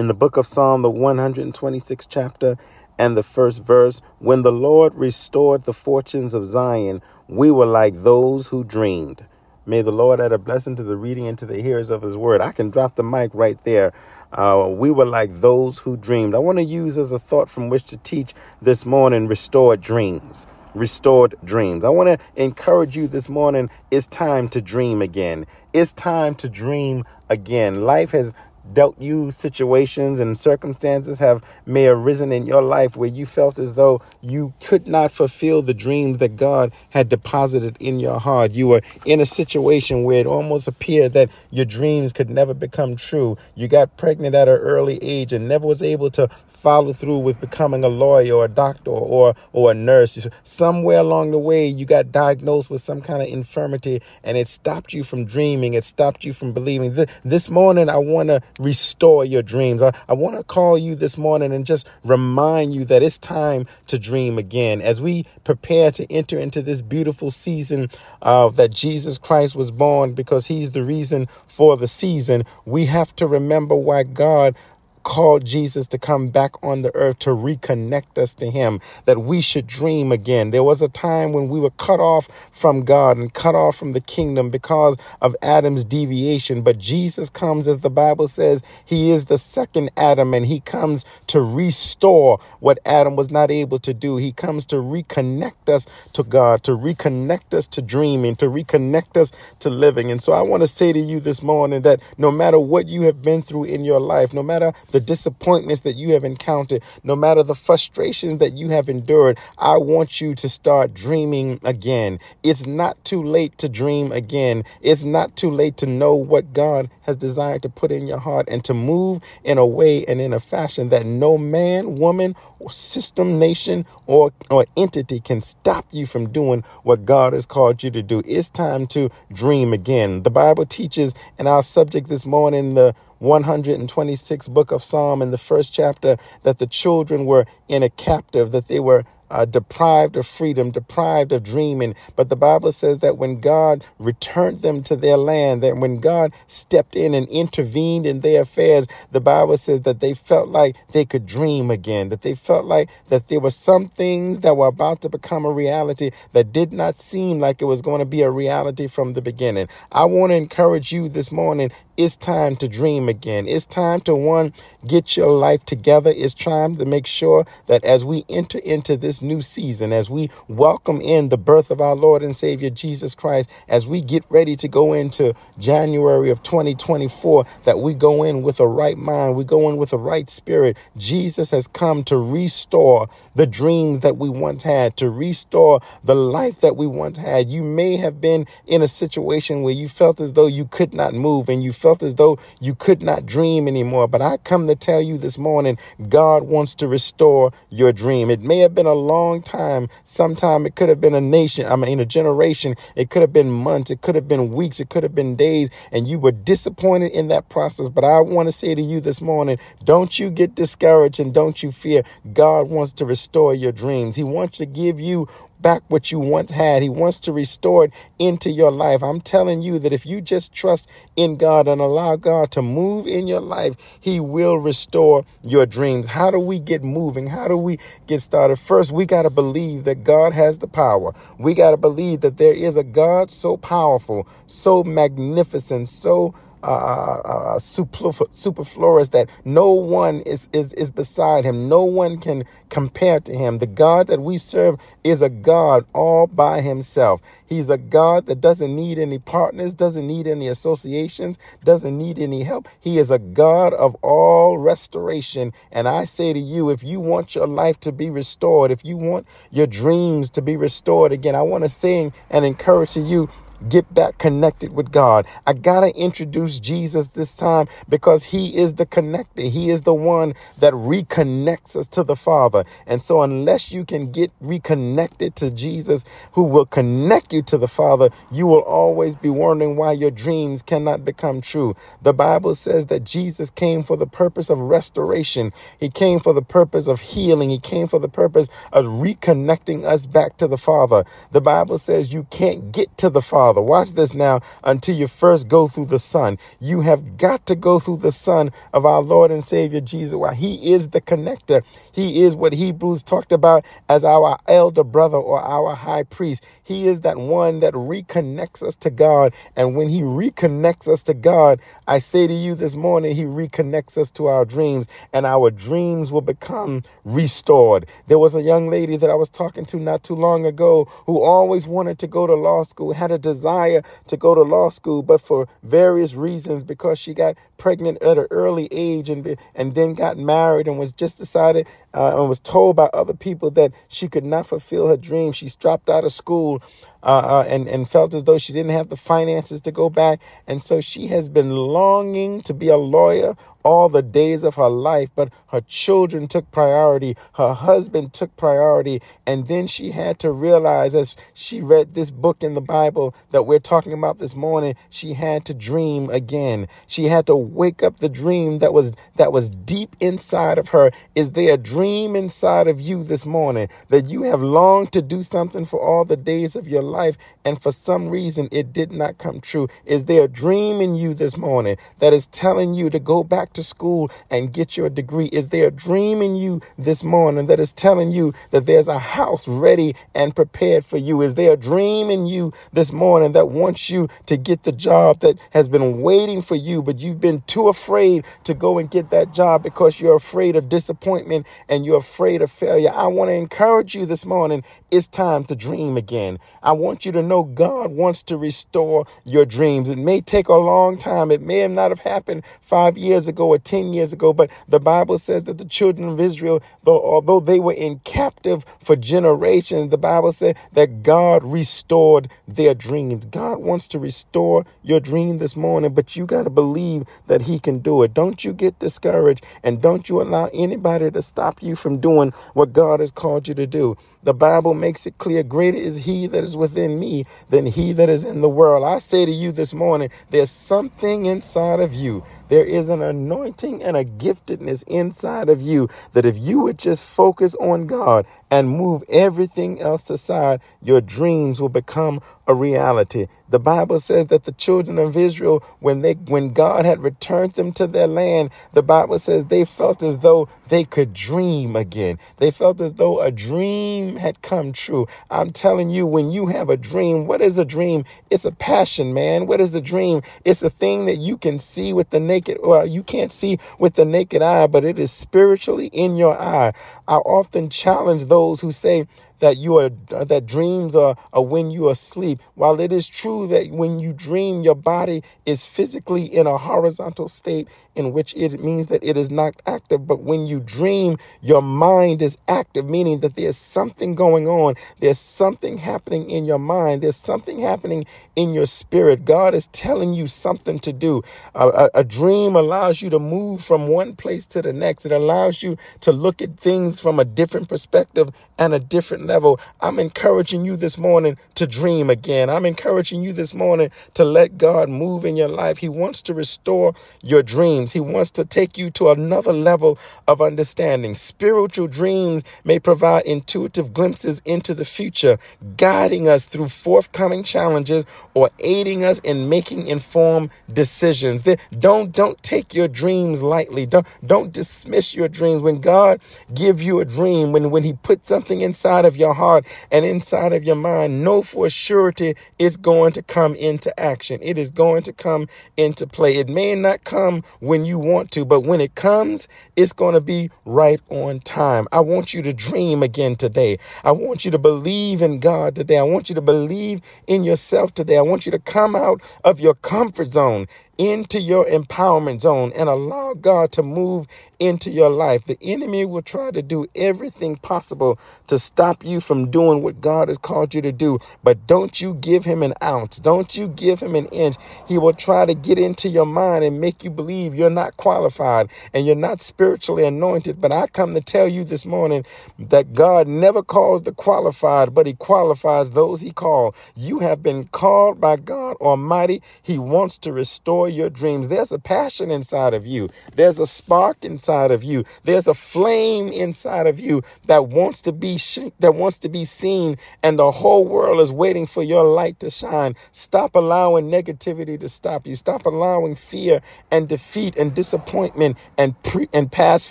in 0.00 0.06
the 0.06 0.14
book 0.14 0.38
of 0.38 0.46
Psalm, 0.46 0.80
the 0.80 0.90
126th 0.90 2.06
chapter 2.08 2.56
and 2.98 3.18
the 3.18 3.22
first 3.22 3.62
verse, 3.62 4.00
when 4.18 4.40
the 4.40 4.50
Lord 4.50 4.94
restored 4.94 5.64
the 5.64 5.74
fortunes 5.74 6.32
of 6.32 6.46
Zion, 6.46 7.02
we 7.28 7.50
were 7.50 7.66
like 7.66 8.02
those 8.02 8.46
who 8.48 8.64
dreamed. 8.64 9.26
May 9.66 9.82
the 9.82 9.92
Lord 9.92 10.18
add 10.18 10.32
a 10.32 10.38
blessing 10.38 10.74
to 10.76 10.82
the 10.82 10.96
reading 10.96 11.26
and 11.26 11.38
to 11.38 11.44
the 11.44 11.60
hearers 11.60 11.90
of 11.90 12.00
his 12.00 12.16
word. 12.16 12.40
I 12.40 12.50
can 12.52 12.70
drop 12.70 12.96
the 12.96 13.02
mic 13.02 13.30
right 13.34 13.62
there. 13.64 13.92
Uh, 14.32 14.68
we 14.70 14.90
were 14.90 15.04
like 15.04 15.42
those 15.42 15.78
who 15.78 15.98
dreamed. 15.98 16.34
I 16.34 16.38
want 16.38 16.56
to 16.56 16.64
use 16.64 16.96
as 16.96 17.12
a 17.12 17.18
thought 17.18 17.50
from 17.50 17.68
which 17.68 17.84
to 17.84 17.98
teach 17.98 18.32
this 18.62 18.86
morning 18.86 19.28
restored 19.28 19.82
dreams. 19.82 20.46
Restored 20.74 21.34
dreams. 21.44 21.84
I 21.84 21.90
want 21.90 22.08
to 22.08 22.42
encourage 22.42 22.96
you 22.96 23.06
this 23.06 23.28
morning. 23.28 23.68
It's 23.90 24.06
time 24.06 24.48
to 24.48 24.62
dream 24.62 25.02
again. 25.02 25.44
It's 25.74 25.92
time 25.92 26.34
to 26.36 26.48
dream 26.48 27.04
again. 27.28 27.82
Life 27.82 28.12
has 28.12 28.32
dealt 28.74 29.00
you 29.00 29.30
situations 29.30 30.20
and 30.20 30.38
circumstances 30.38 31.18
have 31.18 31.42
may 31.66 31.84
have 31.84 31.98
risen 31.98 32.32
in 32.32 32.46
your 32.46 32.62
life 32.62 32.96
where 32.96 33.08
you 33.08 33.26
felt 33.26 33.58
as 33.58 33.74
though 33.74 34.00
you 34.20 34.52
could 34.64 34.86
not 34.86 35.12
fulfill 35.12 35.62
the 35.62 35.74
dreams 35.74 36.18
that 36.18 36.36
God 36.36 36.72
had 36.90 37.08
deposited 37.08 37.76
in 37.80 38.00
your 38.00 38.18
heart. 38.18 38.52
You 38.52 38.68
were 38.68 38.82
in 39.04 39.20
a 39.20 39.26
situation 39.26 40.04
where 40.04 40.20
it 40.20 40.26
almost 40.26 40.68
appeared 40.68 41.12
that 41.14 41.30
your 41.50 41.64
dreams 41.64 42.12
could 42.12 42.30
never 42.30 42.54
become 42.54 42.96
true. 42.96 43.36
You 43.54 43.68
got 43.68 43.96
pregnant 43.96 44.34
at 44.34 44.48
an 44.48 44.56
early 44.56 44.98
age 45.02 45.32
and 45.32 45.48
never 45.48 45.66
was 45.66 45.82
able 45.82 46.10
to 46.12 46.28
follow 46.48 46.92
through 46.92 47.18
with 47.18 47.40
becoming 47.40 47.82
a 47.84 47.88
lawyer 47.88 48.34
or 48.34 48.44
a 48.44 48.48
doctor 48.48 48.90
or 48.90 49.34
or 49.52 49.70
a 49.70 49.74
nurse. 49.74 50.28
Somewhere 50.44 50.98
along 50.98 51.30
the 51.30 51.38
way 51.38 51.66
you 51.66 51.86
got 51.86 52.12
diagnosed 52.12 52.70
with 52.70 52.82
some 52.82 53.00
kind 53.00 53.22
of 53.22 53.28
infirmity 53.28 54.02
and 54.22 54.36
it 54.36 54.46
stopped 54.48 54.92
you 54.92 55.02
from 55.02 55.24
dreaming. 55.24 55.74
It 55.74 55.84
stopped 55.84 56.24
you 56.24 56.32
from 56.32 56.52
believing. 56.52 57.06
This 57.24 57.48
morning 57.48 57.88
I 57.88 57.96
want 57.96 58.28
to 58.28 58.42
restore 58.60 59.24
your 59.24 59.42
dreams. 59.42 59.82
I, 59.82 59.92
I 60.08 60.12
want 60.12 60.36
to 60.36 60.44
call 60.44 60.78
you 60.78 60.94
this 60.94 61.18
morning 61.18 61.52
and 61.52 61.66
just 61.66 61.88
remind 62.04 62.74
you 62.74 62.84
that 62.84 63.02
it's 63.02 63.18
time 63.18 63.66
to 63.88 63.98
dream 63.98 64.38
again 64.38 64.80
as 64.80 65.00
we 65.00 65.24
prepare 65.44 65.90
to 65.92 66.10
enter 66.12 66.38
into 66.38 66.62
this 66.62 66.82
beautiful 66.82 67.30
season 67.30 67.90
uh, 68.22 68.50
that 68.50 68.70
Jesus 68.70 69.18
Christ 69.18 69.56
was 69.56 69.70
born 69.70 70.12
because 70.12 70.46
he's 70.46 70.70
the 70.70 70.84
reason 70.84 71.26
for 71.46 71.76
the 71.76 71.88
season. 71.88 72.44
We 72.64 72.86
have 72.86 73.16
to 73.16 73.26
remember 73.26 73.74
why 73.74 74.04
God 74.04 74.54
called 75.02 75.44
Jesus 75.44 75.86
to 75.88 75.98
come 75.98 76.28
back 76.28 76.62
on 76.62 76.82
the 76.82 76.94
earth 76.94 77.20
to 77.20 77.30
reconnect 77.30 78.18
us 78.18 78.34
to 78.34 78.50
Him, 78.50 78.80
that 79.06 79.20
we 79.22 79.40
should 79.40 79.66
dream 79.66 80.12
again. 80.12 80.50
There 80.50 80.64
was 80.64 80.82
a 80.82 80.88
time 80.88 81.32
when 81.32 81.48
we 81.48 81.60
were 81.60 81.70
cut 81.70 82.00
off 82.00 82.28
from 82.52 82.84
God 82.84 83.16
and 83.16 83.32
cut 83.32 83.54
off 83.54 83.76
from 83.76 83.92
the 83.92 84.00
kingdom 84.00 84.50
because 84.50 84.96
of 85.20 85.36
Adam's 85.42 85.84
deviation. 85.84 86.62
But 86.62 86.78
Jesus 86.78 87.30
comes, 87.30 87.68
as 87.68 87.78
the 87.78 87.90
Bible 87.90 88.28
says, 88.28 88.62
He 88.84 89.10
is 89.10 89.26
the 89.26 89.38
second 89.38 89.90
Adam 89.96 90.34
and 90.34 90.46
He 90.46 90.60
comes 90.60 91.04
to 91.28 91.40
restore 91.40 92.40
what 92.60 92.78
Adam 92.84 93.16
was 93.16 93.30
not 93.30 93.50
able 93.50 93.78
to 93.80 93.94
do. 93.94 94.16
He 94.16 94.32
comes 94.32 94.64
to 94.66 94.76
reconnect 94.76 95.68
us 95.68 95.86
to 96.14 96.22
God, 96.22 96.62
to 96.64 96.72
reconnect 96.72 97.54
us 97.54 97.66
to 97.68 97.82
dreaming, 97.82 98.36
to 98.36 98.46
reconnect 98.46 99.16
us 99.16 99.32
to 99.60 99.70
living. 99.70 100.10
And 100.10 100.22
so 100.22 100.32
I 100.32 100.42
want 100.42 100.62
to 100.62 100.66
say 100.66 100.92
to 100.92 100.98
you 100.98 101.20
this 101.20 101.42
morning 101.42 101.82
that 101.82 102.00
no 102.18 102.30
matter 102.30 102.58
what 102.58 102.88
you 102.88 103.02
have 103.02 103.22
been 103.22 103.42
through 103.42 103.64
in 103.64 103.84
your 103.84 104.00
life, 104.00 104.32
no 104.32 104.42
matter 104.42 104.72
the 104.92 105.00
disappointments 105.00 105.82
that 105.82 105.96
you 105.96 106.12
have 106.12 106.24
encountered, 106.24 106.82
no 107.02 107.16
matter 107.16 107.42
the 107.42 107.54
frustrations 107.54 108.38
that 108.38 108.54
you 108.54 108.70
have 108.70 108.88
endured, 108.88 109.38
I 109.58 109.76
want 109.76 110.20
you 110.20 110.34
to 110.34 110.48
start 110.48 110.94
dreaming 110.94 111.60
again. 111.64 112.18
It's 112.42 112.66
not 112.66 113.02
too 113.04 113.22
late 113.22 113.58
to 113.58 113.68
dream 113.68 114.12
again. 114.12 114.64
It's 114.80 115.04
not 115.04 115.36
too 115.36 115.50
late 115.50 115.76
to 115.78 115.86
know 115.86 116.14
what 116.14 116.52
God 116.52 116.90
has 117.02 117.16
desired 117.16 117.62
to 117.62 117.68
put 117.68 117.90
in 117.90 118.06
your 118.06 118.18
heart 118.18 118.48
and 118.48 118.64
to 118.64 118.74
move 118.74 119.22
in 119.44 119.58
a 119.58 119.66
way 119.66 120.04
and 120.06 120.20
in 120.20 120.32
a 120.32 120.40
fashion 120.40 120.88
that 120.90 121.06
no 121.06 121.38
man, 121.38 121.96
woman, 121.96 122.34
system, 122.68 123.38
nation, 123.38 123.86
or, 124.06 124.32
or 124.50 124.66
entity 124.76 125.20
can 125.20 125.40
stop 125.40 125.86
you 125.90 126.06
from 126.06 126.30
doing 126.30 126.62
what 126.82 127.04
God 127.04 127.32
has 127.32 127.46
called 127.46 127.82
you 127.82 127.90
to 127.92 128.02
do. 128.02 128.22
It's 128.26 128.50
time 128.50 128.86
to 128.88 129.10
dream 129.32 129.72
again. 129.72 130.22
The 130.22 130.30
Bible 130.30 130.66
teaches 130.66 131.14
in 131.38 131.46
our 131.46 131.62
subject 131.62 132.08
this 132.08 132.26
morning, 132.26 132.74
the 132.74 132.94
126th 133.20 134.48
book 134.50 134.72
of 134.72 134.82
Psalm 134.82 135.22
in 135.22 135.30
the 135.30 135.38
first 135.38 135.72
chapter, 135.72 136.16
that 136.42 136.58
the 136.58 136.66
children 136.66 137.26
were 137.26 137.46
in 137.68 137.82
a 137.82 137.90
captive, 137.90 138.52
that 138.52 138.68
they 138.68 138.80
were 138.80 139.04
uh, 139.30 139.44
deprived 139.44 140.16
of 140.16 140.26
freedom, 140.26 140.70
deprived 140.70 141.32
of 141.32 141.42
dreaming. 141.42 141.94
But 142.16 142.28
the 142.28 142.36
Bible 142.36 142.72
says 142.72 142.98
that 142.98 143.16
when 143.18 143.40
God 143.40 143.84
returned 143.98 144.62
them 144.62 144.82
to 144.84 144.96
their 144.96 145.16
land, 145.16 145.62
that 145.62 145.76
when 145.76 146.00
God 146.00 146.32
stepped 146.48 146.96
in 146.96 147.14
and 147.14 147.28
intervened 147.28 148.06
in 148.06 148.20
their 148.20 148.42
affairs, 148.42 148.86
the 149.12 149.20
Bible 149.20 149.56
says 149.56 149.82
that 149.82 150.00
they 150.00 150.14
felt 150.14 150.48
like 150.48 150.76
they 150.92 151.04
could 151.04 151.26
dream 151.26 151.70
again, 151.70 152.08
that 152.08 152.22
they 152.22 152.34
felt 152.34 152.64
like 152.64 152.88
that 153.08 153.28
there 153.28 153.40
were 153.40 153.50
some 153.50 153.88
things 153.88 154.40
that 154.40 154.56
were 154.56 154.66
about 154.66 155.02
to 155.02 155.08
become 155.08 155.44
a 155.44 155.52
reality 155.52 156.10
that 156.32 156.52
did 156.52 156.72
not 156.72 156.96
seem 156.96 157.38
like 157.38 157.62
it 157.62 157.66
was 157.66 157.82
going 157.82 158.00
to 158.00 158.04
be 158.06 158.22
a 158.22 158.30
reality 158.30 158.86
from 158.86 159.14
the 159.14 159.22
beginning. 159.22 159.68
I 159.92 160.04
want 160.04 160.30
to 160.30 160.36
encourage 160.36 160.92
you 160.92 161.08
this 161.08 161.30
morning. 161.30 161.70
It's 161.96 162.16
time 162.16 162.56
to 162.56 162.68
dream 162.68 163.08
again. 163.08 163.46
It's 163.46 163.66
time 163.66 164.00
to 164.02 164.14
one, 164.14 164.54
get 164.86 165.16
your 165.16 165.30
life 165.32 165.64
together. 165.66 166.12
It's 166.14 166.32
time 166.32 166.76
to 166.76 166.86
make 166.86 167.06
sure 167.06 167.44
that 167.66 167.84
as 167.84 168.04
we 168.04 168.24
enter 168.28 168.58
into 168.58 168.96
this 168.96 169.19
new 169.22 169.40
season, 169.40 169.92
as 169.92 170.10
we 170.10 170.30
welcome 170.48 171.00
in 171.00 171.28
the 171.30 171.38
birth 171.38 171.70
of 171.70 171.80
our 171.80 171.96
Lord 171.96 172.22
and 172.22 172.36
Savior 172.36 172.70
Jesus 172.70 173.14
Christ, 173.14 173.50
as 173.68 173.86
we 173.86 174.00
get 174.02 174.24
ready 174.30 174.56
to 174.56 174.68
go 174.68 174.92
into 174.92 175.34
January 175.58 176.30
of 176.30 176.42
2024, 176.42 177.46
that 177.64 177.80
we 177.80 177.94
go 177.94 178.22
in 178.22 178.42
with 178.42 178.60
a 178.60 178.66
right 178.68 178.98
mind, 178.98 179.36
we 179.36 179.44
go 179.44 179.68
in 179.70 179.76
with 179.76 179.92
a 179.92 179.98
right 179.98 180.30
spirit. 180.30 180.76
Jesus 180.96 181.50
has 181.50 181.66
come 181.66 182.04
to 182.04 182.16
restore 182.18 183.08
the 183.40 183.46
dreams 183.46 184.00
that 184.00 184.18
we 184.18 184.28
once 184.28 184.62
had, 184.62 184.98
to 184.98 185.08
restore 185.08 185.80
the 186.04 186.14
life 186.14 186.60
that 186.60 186.76
we 186.76 186.86
once 186.86 187.16
had. 187.16 187.48
You 187.48 187.62
may 187.62 187.96
have 187.96 188.20
been 188.20 188.46
in 188.66 188.82
a 188.82 188.86
situation 188.86 189.62
where 189.62 189.72
you 189.72 189.88
felt 189.88 190.20
as 190.20 190.34
though 190.34 190.46
you 190.46 190.66
could 190.66 190.92
not 190.92 191.14
move 191.14 191.48
and 191.48 191.64
you 191.64 191.72
felt 191.72 192.02
as 192.02 192.16
though 192.16 192.38
you 192.60 192.74
could 192.74 193.00
not 193.00 193.24
dream 193.24 193.66
anymore. 193.66 194.08
But 194.08 194.20
I 194.20 194.36
come 194.36 194.66
to 194.66 194.74
tell 194.74 195.00
you 195.00 195.16
this 195.16 195.38
morning, 195.38 195.78
God 196.10 196.42
wants 196.42 196.74
to 196.74 196.86
restore 196.86 197.50
your 197.70 197.94
dream. 197.94 198.28
It 198.28 198.42
may 198.42 198.58
have 198.58 198.74
been 198.74 198.84
a 198.84 198.92
long 198.92 199.40
time. 199.40 199.88
Sometime 200.04 200.66
it 200.66 200.76
could 200.76 200.90
have 200.90 201.00
been 201.00 201.14
a 201.14 201.20
nation, 201.22 201.64
I 201.64 201.76
mean, 201.76 201.98
a 201.98 202.04
generation. 202.04 202.74
It 202.94 203.08
could 203.08 203.22
have 203.22 203.32
been 203.32 203.50
months. 203.50 203.90
It 203.90 204.02
could 204.02 204.16
have 204.16 204.28
been 204.28 204.52
weeks. 204.52 204.80
It 204.80 204.90
could 204.90 205.02
have 205.02 205.14
been 205.14 205.34
days. 205.34 205.70
And 205.92 206.06
you 206.06 206.18
were 206.18 206.32
disappointed 206.32 207.12
in 207.12 207.28
that 207.28 207.48
process. 207.48 207.88
But 207.88 208.04
I 208.04 208.20
want 208.20 208.48
to 208.48 208.52
say 208.52 208.74
to 208.74 208.82
you 208.82 209.00
this 209.00 209.22
morning, 209.22 209.58
don't 209.82 210.18
you 210.18 210.28
get 210.28 210.54
discouraged 210.54 211.18
and 211.20 211.32
don't 211.32 211.62
you 211.62 211.72
fear. 211.72 212.02
God 212.34 212.68
wants 212.68 212.92
to 212.94 213.06
restore 213.06 213.29
your 213.34 213.72
dreams. 213.72 214.16
He 214.16 214.24
wants 214.24 214.58
to 214.58 214.66
give 214.66 215.00
you 215.00 215.28
back 215.60 215.82
what 215.88 216.10
you 216.10 216.18
once 216.18 216.50
had. 216.50 216.82
He 216.82 216.88
wants 216.88 217.20
to 217.20 217.32
restore 217.32 217.84
it 217.84 217.92
into 218.18 218.50
your 218.50 218.70
life. 218.70 219.02
I'm 219.02 219.20
telling 219.20 219.62
you 219.62 219.78
that 219.80 219.92
if 219.92 220.06
you 220.06 220.20
just 220.20 220.52
trust 220.52 220.88
in 221.16 221.36
God 221.36 221.68
and 221.68 221.80
allow 221.80 222.16
God 222.16 222.50
to 222.52 222.62
move 222.62 223.06
in 223.06 223.26
your 223.26 223.40
life, 223.40 223.76
He 224.00 224.20
will 224.20 224.56
restore 224.58 225.24
your 225.42 225.66
dreams. 225.66 226.08
How 226.08 226.30
do 226.30 226.38
we 226.38 226.60
get 226.60 226.82
moving? 226.82 227.26
How 227.28 227.48
do 227.48 227.56
we 227.56 227.78
get 228.06 228.20
started? 228.20 228.58
First, 228.58 228.92
we 228.92 229.06
got 229.06 229.22
to 229.22 229.30
believe 229.30 229.84
that 229.84 230.04
God 230.04 230.32
has 230.32 230.58
the 230.58 230.68
power. 230.68 231.14
We 231.38 231.54
got 231.54 231.72
to 231.72 231.76
believe 231.76 232.20
that 232.22 232.38
there 232.38 232.54
is 232.54 232.76
a 232.76 232.84
God 232.84 233.30
so 233.30 233.56
powerful, 233.56 234.26
so 234.46 234.82
magnificent, 234.82 235.88
so 235.88 236.34
uh, 236.62 237.20
uh, 237.24 237.58
superflu- 237.58 238.32
superfluous 238.34 239.08
that 239.10 239.30
no 239.44 239.72
one 239.72 240.20
is, 240.20 240.48
is, 240.52 240.72
is 240.74 240.90
beside 240.90 241.44
him. 241.44 241.68
No 241.68 241.84
one 241.84 242.18
can 242.18 242.44
compare 242.68 243.20
to 243.20 243.32
him. 243.32 243.58
The 243.58 243.66
God 243.66 244.06
that 244.08 244.20
we 244.20 244.38
serve 244.38 244.80
is 245.04 245.22
a 245.22 245.28
God 245.28 245.86
all 245.94 246.26
by 246.26 246.60
himself. 246.60 247.20
He's 247.46 247.68
a 247.70 247.78
God 247.78 248.26
that 248.26 248.40
doesn't 248.40 248.74
need 248.74 248.98
any 248.98 249.18
partners, 249.18 249.74
doesn't 249.74 250.06
need 250.06 250.26
any 250.26 250.48
associations, 250.48 251.38
doesn't 251.64 251.96
need 251.96 252.18
any 252.18 252.42
help. 252.44 252.68
He 252.80 252.98
is 252.98 253.10
a 253.10 253.18
God 253.18 253.74
of 253.74 253.96
all 254.02 254.58
restoration. 254.58 255.52
And 255.72 255.88
I 255.88 256.04
say 256.04 256.32
to 256.32 256.38
you, 256.38 256.70
if 256.70 256.84
you 256.84 257.00
want 257.00 257.34
your 257.34 257.46
life 257.46 257.80
to 257.80 257.92
be 257.92 258.10
restored, 258.10 258.70
if 258.70 258.84
you 258.84 258.96
want 258.96 259.26
your 259.50 259.66
dreams 259.66 260.30
to 260.30 260.42
be 260.42 260.56
restored 260.56 261.12
again, 261.12 261.34
I 261.34 261.42
want 261.42 261.64
to 261.64 261.70
sing 261.70 262.12
and 262.30 262.44
encourage 262.44 262.92
to 262.92 263.00
you 263.00 263.28
get 263.68 263.92
back 263.94 264.18
connected 264.18 264.74
with 264.74 264.90
God. 264.92 265.26
I 265.46 265.52
got 265.54 265.80
to 265.80 265.94
introduce 265.96 266.58
Jesus 266.60 267.08
this 267.08 267.34
time 267.34 267.68
because 267.88 268.24
he 268.24 268.56
is 268.56 268.74
the 268.74 268.86
connector. 268.86 269.48
He 269.50 269.70
is 269.70 269.82
the 269.82 269.94
one 269.94 270.34
that 270.58 270.72
reconnects 270.74 271.76
us 271.76 271.86
to 271.88 272.02
the 272.04 272.16
Father. 272.16 272.64
And 272.86 273.02
so 273.02 273.22
unless 273.22 273.72
you 273.72 273.84
can 273.84 274.10
get 274.10 274.30
reconnected 274.40 275.36
to 275.36 275.50
Jesus 275.50 276.04
who 276.32 276.44
will 276.44 276.66
connect 276.66 277.32
you 277.32 277.42
to 277.42 277.58
the 277.58 277.68
Father, 277.68 278.10
you 278.30 278.46
will 278.46 278.62
always 278.62 279.16
be 279.16 279.30
wondering 279.30 279.76
why 279.76 279.92
your 279.92 280.10
dreams 280.10 280.62
cannot 280.62 281.04
become 281.04 281.40
true. 281.40 281.74
The 282.02 282.14
Bible 282.14 282.54
says 282.54 282.86
that 282.86 283.04
Jesus 283.04 283.50
came 283.50 283.82
for 283.82 283.96
the 283.96 284.06
purpose 284.06 284.50
of 284.50 284.58
restoration. 284.58 285.52
He 285.78 285.88
came 285.88 286.20
for 286.20 286.32
the 286.32 286.42
purpose 286.42 286.86
of 286.88 287.00
healing. 287.00 287.50
He 287.50 287.58
came 287.58 287.88
for 287.88 287.98
the 287.98 288.08
purpose 288.08 288.48
of 288.72 288.86
reconnecting 288.86 289.84
us 289.84 290.06
back 290.06 290.36
to 290.38 290.46
the 290.46 290.58
Father. 290.58 291.04
The 291.32 291.40
Bible 291.40 291.78
says 291.78 292.12
you 292.12 292.26
can't 292.30 292.72
get 292.72 292.96
to 292.98 293.10
the 293.10 293.22
Father 293.22 293.49
Father. 293.50 293.62
Watch 293.62 293.92
this 293.92 294.14
now 294.14 294.40
until 294.64 294.94
you 294.94 295.08
first 295.08 295.48
go 295.48 295.68
through 295.68 295.86
the 295.86 295.98
Son. 295.98 296.38
You 296.60 296.82
have 296.82 297.16
got 297.18 297.46
to 297.46 297.56
go 297.56 297.80
through 297.80 297.96
the 297.98 298.12
Son 298.12 298.52
of 298.72 298.86
our 298.86 299.00
Lord 299.02 299.32
and 299.32 299.42
Savior 299.42 299.80
Jesus. 299.80 300.14
Why? 300.14 300.34
He 300.34 300.72
is 300.72 300.90
the 300.90 301.00
connector. 301.00 301.62
He 301.92 302.22
is 302.22 302.36
what 302.36 302.52
Hebrews 302.52 303.02
talked 303.02 303.32
about 303.32 303.64
as 303.88 304.04
our 304.04 304.38
elder 304.46 304.84
brother 304.84 305.18
or 305.18 305.40
our 305.40 305.74
high 305.74 306.04
priest. 306.04 306.44
He 306.62 306.86
is 306.86 307.00
that 307.00 307.16
one 307.16 307.60
that 307.60 307.74
reconnects 307.74 308.62
us 308.62 308.76
to 308.76 308.90
God. 308.90 309.34
And 309.56 309.76
when 309.76 309.88
He 309.88 310.02
reconnects 310.02 310.86
us 310.86 311.02
to 311.04 311.14
God, 311.14 311.60
I 311.88 311.98
say 311.98 312.28
to 312.28 312.32
you 312.34 312.54
this 312.54 312.76
morning, 312.76 313.16
He 313.16 313.24
reconnects 313.24 313.98
us 313.98 314.10
to 314.12 314.26
our 314.28 314.44
dreams, 314.44 314.86
and 315.12 315.26
our 315.26 315.50
dreams 315.50 316.12
will 316.12 316.20
become 316.20 316.84
restored. 317.04 317.86
There 318.06 318.18
was 318.18 318.36
a 318.36 318.42
young 318.42 318.70
lady 318.70 318.96
that 318.96 319.10
I 319.10 319.14
was 319.14 319.28
talking 319.28 319.64
to 319.66 319.78
not 319.78 320.04
too 320.04 320.14
long 320.14 320.46
ago 320.46 320.84
who 321.06 321.20
always 321.20 321.66
wanted 321.66 321.98
to 321.98 322.06
go 322.06 322.26
to 322.28 322.34
law 322.34 322.62
school, 322.62 322.92
had 322.92 323.10
a 323.10 323.18
desire 323.18 323.39
to 323.42 324.16
go 324.16 324.34
to 324.34 324.42
law 324.42 324.70
school, 324.70 325.02
but 325.02 325.20
for 325.20 325.48
various 325.62 326.14
reasons, 326.14 326.62
because 326.64 326.98
she 326.98 327.14
got 327.14 327.36
pregnant 327.56 328.02
at 328.02 328.18
an 328.18 328.26
early 328.30 328.68
age 328.70 329.10
and, 329.10 329.36
and 329.54 329.74
then 329.74 329.94
got 329.94 330.16
married 330.16 330.66
and 330.66 330.78
was 330.78 330.92
just 330.92 331.18
decided 331.18 331.66
uh, 331.94 332.18
and 332.18 332.28
was 332.28 332.40
told 332.40 332.76
by 332.76 332.88
other 332.94 333.14
people 333.14 333.50
that 333.50 333.72
she 333.88 334.08
could 334.08 334.24
not 334.24 334.46
fulfill 334.46 334.88
her 334.88 334.96
dream. 334.96 335.32
She 335.32 335.48
dropped 335.58 335.90
out 335.90 336.04
of 336.04 336.12
school 336.12 336.62
uh, 337.02 337.06
uh, 337.06 337.44
and, 337.48 337.68
and 337.68 337.88
felt 337.88 338.14
as 338.14 338.24
though 338.24 338.38
she 338.38 338.52
didn't 338.52 338.72
have 338.72 338.88
the 338.88 338.96
finances 338.96 339.60
to 339.62 339.72
go 339.72 339.90
back. 339.90 340.20
And 340.46 340.60
so 340.62 340.80
she 340.80 341.08
has 341.08 341.28
been 341.28 341.50
longing 341.50 342.42
to 342.42 342.54
be 342.54 342.68
a 342.68 342.76
lawyer 342.76 343.36
all 343.64 343.88
the 343.88 344.02
days 344.02 344.42
of 344.42 344.54
her 344.56 344.68
life, 344.68 345.10
but 345.14 345.32
her 345.48 345.60
children 345.60 346.28
took 346.28 346.50
priority, 346.50 347.16
her 347.34 347.54
husband 347.54 348.12
took 348.12 348.36
priority, 348.36 349.00
and 349.26 349.48
then 349.48 349.66
she 349.66 349.90
had 349.90 350.18
to 350.20 350.30
realize 350.30 350.94
as 350.94 351.16
she 351.34 351.60
read 351.60 351.94
this 351.94 352.10
book 352.10 352.42
in 352.42 352.54
the 352.54 352.60
Bible 352.60 353.14
that 353.32 353.44
we're 353.44 353.58
talking 353.58 353.92
about 353.92 354.18
this 354.18 354.34
morning, 354.34 354.74
she 354.88 355.14
had 355.14 355.44
to 355.46 355.54
dream 355.54 356.08
again. 356.10 356.68
She 356.86 357.06
had 357.06 357.26
to 357.26 357.36
wake 357.36 357.82
up 357.82 357.98
the 357.98 358.08
dream 358.08 358.58
that 358.60 358.72
was 358.72 358.92
that 359.16 359.32
was 359.32 359.50
deep 359.50 359.96
inside 360.00 360.58
of 360.58 360.68
her. 360.70 360.90
Is 361.14 361.32
there 361.32 361.54
a 361.54 361.58
dream 361.58 362.16
inside 362.16 362.68
of 362.68 362.80
you 362.80 363.02
this 363.02 363.26
morning 363.26 363.68
that 363.88 364.06
you 364.06 364.22
have 364.24 364.42
longed 364.42 364.92
to 364.92 365.02
do 365.02 365.22
something 365.22 365.64
for 365.64 365.80
all 365.80 366.04
the 366.04 366.16
days 366.16 366.56
of 366.56 366.68
your 366.68 366.82
life 366.82 367.16
and 367.44 367.60
for 367.60 367.72
some 367.72 368.08
reason 368.08 368.48
it 368.52 368.72
did 368.72 368.92
not 368.92 369.18
come 369.18 369.40
true? 369.40 369.68
Is 369.84 370.06
there 370.06 370.24
a 370.24 370.28
dream 370.28 370.80
in 370.80 370.94
you 370.94 371.14
this 371.14 371.36
morning 371.36 371.76
that 371.98 372.12
is 372.12 372.26
telling 372.26 372.74
you 372.74 372.90
to 372.90 372.98
go 372.98 373.24
back 373.50 373.54
to 373.54 373.62
school 373.64 374.10
and 374.30 374.52
get 374.52 374.76
your 374.76 374.88
degree? 374.88 375.26
Is 375.26 375.48
there 375.48 375.68
a 375.68 375.70
dream 375.70 376.22
in 376.22 376.36
you 376.36 376.60
this 376.78 377.02
morning 377.02 377.46
that 377.46 377.58
is 377.58 377.72
telling 377.72 378.12
you 378.12 378.32
that 378.52 378.66
there's 378.66 378.88
a 378.88 378.98
house 378.98 379.48
ready 379.48 379.94
and 380.14 380.34
prepared 380.34 380.84
for 380.84 380.98
you? 380.98 381.22
Is 381.22 381.34
there 381.34 381.52
a 381.52 381.56
dream 381.56 382.10
in 382.10 382.26
you 382.26 382.52
this 382.72 382.92
morning 382.92 383.32
that 383.32 383.48
wants 383.48 383.90
you 383.90 384.08
to 384.26 384.36
get 384.36 384.62
the 384.62 384.72
job 384.72 385.20
that 385.20 385.36
has 385.50 385.68
been 385.68 386.00
waiting 386.00 386.42
for 386.42 386.54
you, 386.56 386.82
but 386.82 386.98
you've 387.00 387.20
been 387.20 387.42
too 387.46 387.68
afraid 387.68 388.24
to 388.44 388.54
go 388.54 388.78
and 388.78 388.90
get 388.90 389.10
that 389.10 389.32
job 389.32 389.62
because 389.62 390.00
you're 390.00 390.16
afraid 390.16 390.56
of 390.56 390.68
disappointment 390.68 391.46
and 391.68 391.84
you're 391.84 391.98
afraid 391.98 392.42
of 392.42 392.50
failure? 392.50 392.92
I 392.94 393.06
want 393.08 393.30
to 393.30 393.34
encourage 393.34 393.94
you 393.94 394.06
this 394.06 394.24
morning. 394.24 394.62
It's 394.90 395.06
time 395.06 395.44
to 395.44 395.54
dream 395.54 395.96
again. 395.96 396.38
I 396.64 396.72
want 396.72 397.06
you 397.06 397.12
to 397.12 397.22
know 397.22 397.44
God 397.44 397.92
wants 397.92 398.24
to 398.24 398.36
restore 398.36 399.06
your 399.24 399.44
dreams. 399.46 399.88
It 399.88 399.98
may 399.98 400.20
take 400.20 400.48
a 400.48 400.54
long 400.54 400.98
time. 400.98 401.30
It 401.30 401.42
may 401.42 401.68
not 401.68 401.92
have 401.92 402.00
happened 402.00 402.44
five 402.60 402.98
years 402.98 403.28
ago 403.28 403.48
or 403.48 403.58
10 403.58 403.92
years 403.92 404.12
ago, 404.12 404.32
but 404.32 404.50
the 404.68 404.80
Bible 404.80 405.18
says 405.18 405.44
that 405.44 405.58
the 405.58 405.64
children 405.64 406.08
of 406.08 406.18
Israel, 406.18 406.60
though, 406.82 407.00
although 407.00 407.38
they 407.38 407.60
were 407.60 407.74
in 407.74 408.00
captive 408.00 408.64
for 408.82 408.96
generations, 408.96 409.90
the 409.90 409.98
Bible 409.98 410.32
said 410.32 410.56
that 410.72 411.04
God 411.04 411.44
restored 411.44 412.28
their 412.48 412.74
dreams. 412.74 413.26
God 413.26 413.58
wants 413.58 413.88
to 413.88 414.00
restore 414.00 414.66
your 414.82 415.00
dream 415.00 415.38
this 415.38 415.54
morning, 415.54 415.94
but 415.94 416.16
you 416.16 416.26
got 416.26 416.44
to 416.44 416.50
believe 416.50 417.04
that 417.28 417.42
He 417.42 417.60
can 417.60 417.78
do 417.78 418.02
it. 418.02 418.14
Don't 418.14 418.44
you 418.44 418.52
get 418.52 418.80
discouraged 418.80 419.44
and 419.62 419.80
don't 419.82 420.08
you 420.08 420.20
allow 420.20 420.50
anybody 420.52 421.12
to 421.12 421.22
stop 421.22 421.62
you 421.62 421.76
from 421.76 421.98
doing 421.98 422.32
what 422.54 422.72
God 422.72 423.00
has 423.00 423.12
called 423.12 423.46
you 423.46 423.54
to 423.54 423.66
do. 423.68 423.96
The 424.24 424.34
Bible 424.34 424.74
makes 424.74 425.06
it 425.06 425.18
clear 425.18 425.42
greater 425.42 425.78
is 425.78 426.04
he 426.04 426.26
that 426.28 426.44
is 426.44 426.56
within 426.56 427.00
me 427.00 427.26
than 427.50 427.66
he 427.66 427.92
that 427.94 428.08
is 428.10 428.24
in 428.24 428.42
the 428.42 428.50
world. 428.50 428.84
I 428.84 428.98
say 429.00 429.24
to 429.26 429.32
you 429.32 429.52
this 429.52 429.74
morning, 429.74 430.10
there's 430.30 430.50
something 430.50 431.26
inside 431.26 431.80
of 431.80 431.94
you. 431.94 432.24
There 432.48 432.64
is 432.64 432.88
an 432.90 433.02
anointing 433.02 433.82
and 433.82 433.96
a 433.96 434.04
giftedness 434.04 434.84
inside 434.88 435.48
of 435.48 435.62
you 435.62 435.88
that 436.12 436.26
if 436.26 436.38
you 436.38 436.60
would 436.60 436.78
just 436.78 437.04
focus 437.06 437.54
on 437.56 437.86
God 437.86 438.26
and 438.50 438.70
move 438.70 439.04
everything 439.08 439.80
else 439.80 440.10
aside, 440.10 440.60
your 440.82 441.00
dreams 441.00 441.60
will 441.60 441.68
become 441.70 442.20
a 442.50 442.54
reality. 442.54 443.28
The 443.48 443.58
Bible 443.58 444.00
says 444.00 444.26
that 444.26 444.44
the 444.44 444.52
children 444.52 444.98
of 444.98 445.16
Israel, 445.16 445.62
when 445.80 446.02
they 446.02 446.14
when 446.14 446.52
God 446.52 446.84
had 446.84 447.02
returned 447.02 447.52
them 447.52 447.72
to 447.72 447.86
their 447.86 448.06
land, 448.06 448.50
the 448.72 448.82
Bible 448.82 449.18
says 449.18 449.46
they 449.46 449.64
felt 449.64 450.02
as 450.02 450.18
though 450.18 450.48
they 450.68 450.84
could 450.84 451.12
dream 451.12 451.74
again. 451.74 452.18
They 452.38 452.50
felt 452.50 452.80
as 452.80 452.94
though 452.94 453.20
a 453.20 453.30
dream 453.30 454.16
had 454.16 454.42
come 454.42 454.72
true. 454.72 455.06
I'm 455.30 455.50
telling 455.50 455.90
you, 455.90 456.06
when 456.06 456.30
you 456.30 456.46
have 456.46 456.68
a 456.70 456.76
dream, 456.76 457.26
what 457.26 457.40
is 457.40 457.58
a 457.58 457.64
dream? 457.64 458.04
It's 458.30 458.44
a 458.44 458.52
passion, 458.52 459.14
man. 459.14 459.46
What 459.46 459.60
is 459.60 459.74
a 459.74 459.80
dream? 459.80 460.22
It's 460.44 460.62
a 460.62 460.70
thing 460.70 461.06
that 461.06 461.16
you 461.16 461.36
can 461.36 461.58
see 461.58 461.92
with 461.92 462.10
the 462.10 462.20
naked, 462.20 462.58
well, 462.62 462.86
you 462.86 463.02
can't 463.02 463.32
see 463.32 463.58
with 463.78 463.94
the 463.94 464.04
naked 464.04 464.42
eye, 464.42 464.66
but 464.68 464.84
it 464.84 464.98
is 464.98 465.10
spiritually 465.10 465.86
in 465.88 466.16
your 466.16 466.40
eye. 466.40 466.72
I 467.08 467.16
often 467.16 467.68
challenge 467.68 468.24
those 468.26 468.60
who 468.60 468.70
say, 468.70 469.06
that 469.40 469.58
you 469.58 469.78
are 469.78 469.90
uh, 470.12 470.24
that 470.24 470.46
dreams 470.46 470.96
are, 470.96 471.16
are 471.32 471.42
when 471.44 471.70
you 471.70 471.88
are 471.88 471.92
asleep. 471.92 472.40
While 472.54 472.80
it 472.80 472.92
is 472.92 473.08
true 473.08 473.46
that 473.48 473.70
when 473.70 474.00
you 474.00 474.12
dream, 474.14 474.62
your 474.62 474.76
body 474.76 475.22
is 475.46 475.66
physically 475.66 476.24
in 476.26 476.46
a 476.46 476.58
horizontal 476.58 477.28
state 477.28 477.68
in 477.96 478.12
which 478.12 478.34
it 478.36 478.60
means 478.62 478.86
that 478.88 479.04
it 479.04 479.16
is 479.16 479.30
not 479.30 479.54
active. 479.66 480.06
But 480.06 480.20
when 480.22 480.46
you 480.46 480.60
dream, 480.60 481.18
your 481.42 481.62
mind 481.62 482.22
is 482.22 482.38
active, 482.48 482.88
meaning 482.88 483.20
that 483.20 483.36
there's 483.36 483.56
something 483.58 484.14
going 484.14 484.48
on. 484.48 484.74
There's 485.00 485.18
something 485.18 485.78
happening 485.78 486.30
in 486.30 486.44
your 486.46 486.58
mind. 486.58 487.02
There's 487.02 487.16
something 487.16 487.60
happening 487.60 488.06
in 488.36 488.52
your 488.54 488.66
spirit. 488.66 489.24
God 489.24 489.54
is 489.54 489.66
telling 489.68 490.14
you 490.14 490.26
something 490.26 490.78
to 490.80 490.92
do. 490.92 491.22
A, 491.54 491.68
a, 491.68 491.90
a 491.96 492.04
dream 492.04 492.56
allows 492.56 493.02
you 493.02 493.10
to 493.10 493.18
move 493.18 493.62
from 493.62 493.88
one 493.88 494.16
place 494.16 494.46
to 494.48 494.62
the 494.62 494.72
next. 494.72 495.04
It 495.06 495.12
allows 495.12 495.62
you 495.62 495.76
to 496.00 496.12
look 496.12 496.40
at 496.40 496.58
things 496.58 497.00
from 497.00 497.18
a 497.20 497.24
different 497.24 497.68
perspective 497.68 498.30
and 498.58 498.74
a 498.74 498.80
different 498.80 499.26
level. 499.30 499.60
I'm 499.80 499.98
encouraging 500.00 500.64
you 500.64 500.76
this 500.76 500.98
morning 500.98 501.38
to 501.54 501.66
dream 501.66 502.10
again. 502.10 502.50
I'm 502.50 502.66
encouraging 502.66 503.22
you 503.22 503.32
this 503.32 503.54
morning 503.54 503.90
to 504.14 504.24
let 504.24 504.58
God 504.58 504.88
move 504.88 505.24
in 505.24 505.36
your 505.36 505.48
life. 505.48 505.78
He 505.78 505.88
wants 505.88 506.22
to 506.22 506.34
restore 506.34 506.94
your 507.22 507.42
dreams. 507.42 507.92
He 507.92 508.00
wants 508.00 508.30
to 508.32 508.44
take 508.44 508.78
you 508.78 508.90
to 508.92 509.10
another 509.10 509.52
level 509.52 509.98
of 510.26 510.40
understanding. 510.40 511.14
Spiritual 511.14 511.88
dreams 511.88 512.42
may 512.64 512.78
provide 512.80 513.24
intuitive 513.26 513.94
glimpses 513.94 514.42
into 514.44 514.74
the 514.74 514.84
future, 514.84 515.38
guiding 515.76 516.28
us 516.28 516.44
through 516.46 516.68
forthcoming 516.68 517.44
challenges 517.44 518.04
or 518.34 518.50
aiding 518.60 519.04
us 519.04 519.20
in 519.20 519.48
making 519.48 519.86
informed 519.88 520.50
decisions. 520.72 521.42
Don't 521.78 522.12
don't 522.12 522.42
take 522.42 522.74
your 522.74 522.88
dreams 522.88 523.42
lightly. 523.42 523.86
Don't 523.86 524.06
don't 524.26 524.52
dismiss 524.52 525.14
your 525.14 525.28
dreams. 525.28 525.62
When 525.62 525.80
God 525.80 526.20
give 526.54 526.82
you 526.82 527.00
a 527.00 527.04
dream, 527.04 527.52
when 527.52 527.70
when 527.70 527.84
He 527.84 527.94
put 527.94 528.26
something 528.26 528.60
inside 528.60 529.04
of 529.04 529.16
your 529.20 529.34
heart 529.34 529.66
and 529.92 530.04
inside 530.06 530.54
of 530.54 530.64
your 530.64 530.76
mind, 530.76 531.24
know 531.24 531.42
for 531.42 531.70
surety 531.70 532.34
it's 532.58 532.76
going 532.78 533.12
to 533.14 533.22
come 533.22 533.54
into 533.56 533.98
action. 534.00 534.40
It 534.42 534.58
is 534.58 534.72
going 534.72 535.04
to 535.04 535.14
come 535.14 535.48
into 535.76 536.06
play. 536.08 536.36
It 536.36 536.48
may 536.48 536.74
not 536.74 537.04
come 537.04 537.44
when 537.60 537.84
you 537.86 537.98
want 537.98 538.32
to, 538.32 538.46
but 538.46 538.62
when 538.62 538.80
it 538.80 538.96
comes, 538.96 539.48
it's 539.76 539.92
going 539.92 540.14
to 540.14 540.22
be 540.22 540.50
right 540.66 541.00
on 541.10 541.40
time. 541.40 541.88
I 541.92 542.00
want 542.00 542.34
you 542.34 542.42
to 542.42 542.54
dream 542.54 543.02
again 543.02 543.36
today. 543.36 543.78
I 544.04 544.12
want 544.12 544.44
you 544.44 544.50
to 544.52 544.58
believe 544.58 545.22
in 545.22 545.40
God 545.40 545.76
today. 545.76 545.98
I 545.98 546.04
want 546.04 546.28
you 546.30 546.34
to 546.36 546.42
believe 546.42 547.00
in 547.28 547.44
yourself 547.44 547.94
today. 547.94 548.18
I 548.18 548.22
want 548.22 548.46
you 548.46 548.52
to 548.52 548.58
come 548.58 548.96
out 548.96 549.22
of 549.44 549.60
your 549.60 549.74
comfort 549.74 550.32
zone 550.32 550.66
into 551.00 551.40
your 551.40 551.66
empowerment 551.66 552.42
zone 552.42 552.72
and 552.76 552.90
allow 552.90 553.34
God 553.34 553.72
to 553.74 553.84
move 553.84 554.28
into 554.60 554.90
your 554.90 555.10
life. 555.10 555.46
The 555.46 555.58
enemy 555.62 556.06
will 556.06 556.22
try 556.22 556.52
to 556.52 556.62
do 556.62 556.86
everything 556.96 557.56
possible 557.56 558.20
to 558.48 558.58
stop 558.60 559.04
you 559.04 559.20
from 559.20 559.50
doing 559.50 559.82
what 559.82 560.02
God 560.02 560.28
has 560.28 560.38
called 560.38 560.74
you 560.74 560.82
to 560.82 560.92
do, 560.92 561.20
but 561.44 561.66
don't 561.68 562.00
you 562.00 562.14
give 562.14 562.46
him 562.46 562.62
an 562.62 562.74
ounce. 562.84 563.18
Don't 563.20 563.56
you 563.56 563.68
give 563.68 564.00
him 564.00 564.16
an 564.16 564.26
inch. 564.28 564.56
He 564.88 564.98
will 564.98 565.14
try 565.14 565.46
to 565.46 565.54
get 565.54 565.78
into 565.78 566.08
your 566.10 566.26
mind 566.26 566.64
and 566.64 566.80
make 566.80 567.04
you 567.04 567.10
believe 567.10 567.54
you're 567.56 567.70
not 567.70 567.98
qualified 567.98 568.70
and 568.94 569.06
you're 569.06 569.16
not 569.16 569.42
spiritually 569.42 570.06
anointed. 570.06 570.60
But 570.60 570.72
I 570.72 570.88
come 570.88 571.14
to 571.14 571.22
tell 571.22 571.48
you 571.48 571.64
this 571.64 571.86
morning 571.86 572.26
that 572.58 572.94
God 572.94 573.28
never 573.28 573.62
calls 573.62 574.02
the 574.04 574.12
qualified, 574.12 574.94
but 574.94 575.06
he 575.08 575.14
qualifies 575.14 575.92
those 575.92 576.22
he 576.22 576.32
called. 576.32 576.76
You 576.96 577.20
have 577.20 577.42
been 577.42 577.68
called 577.68 578.20
by 578.20 578.36
God 578.36 578.76
Almighty. 578.78 579.42
He 579.62 579.78
wants 579.78 580.18
to 580.20 580.32
restore 580.34 580.89
your 580.90 581.10
dreams. 581.10 581.48
There's 581.48 581.72
a 581.72 581.78
passion 581.80 582.30
inside 582.30 582.74
of 582.74 582.86
you. 582.86 583.10
There's 583.36 583.60
a 583.60 583.66
spark 583.66 584.24
inside 584.24 584.72
of 584.72 584.84
you. 584.84 585.04
There's 585.24 585.48
a 585.48 585.54
flame 585.54 586.28
inside 586.28 586.86
of 586.86 587.00
you 587.00 587.22
that 587.46 587.68
wants 587.68 588.02
to 588.02 588.12
be 588.12 588.38
sh- 588.38 588.70
that 588.80 588.94
wants 588.94 589.18
to 589.20 589.30
be 589.30 589.44
seen 589.46 589.96
and 590.22 590.38
the 590.38 590.50
whole 590.52 590.86
world 590.86 591.20
is 591.20 591.32
waiting 591.32 591.66
for 591.66 591.82
your 591.82 592.04
light 592.04 592.40
to 592.40 592.50
shine. 592.50 592.94
Stop 593.12 593.54
allowing 593.56 594.10
negativity 594.10 594.78
to 594.80 594.88
stop 594.88 595.26
you. 595.26 595.36
Stop 595.36 595.66
allowing 595.66 596.16
fear 596.16 596.62
and 596.90 597.08
defeat 597.08 597.56
and 597.56 597.74
disappointment 597.74 598.56
and 598.78 599.00
pre- 599.02 599.28
and 599.32 599.52
past 599.52 599.90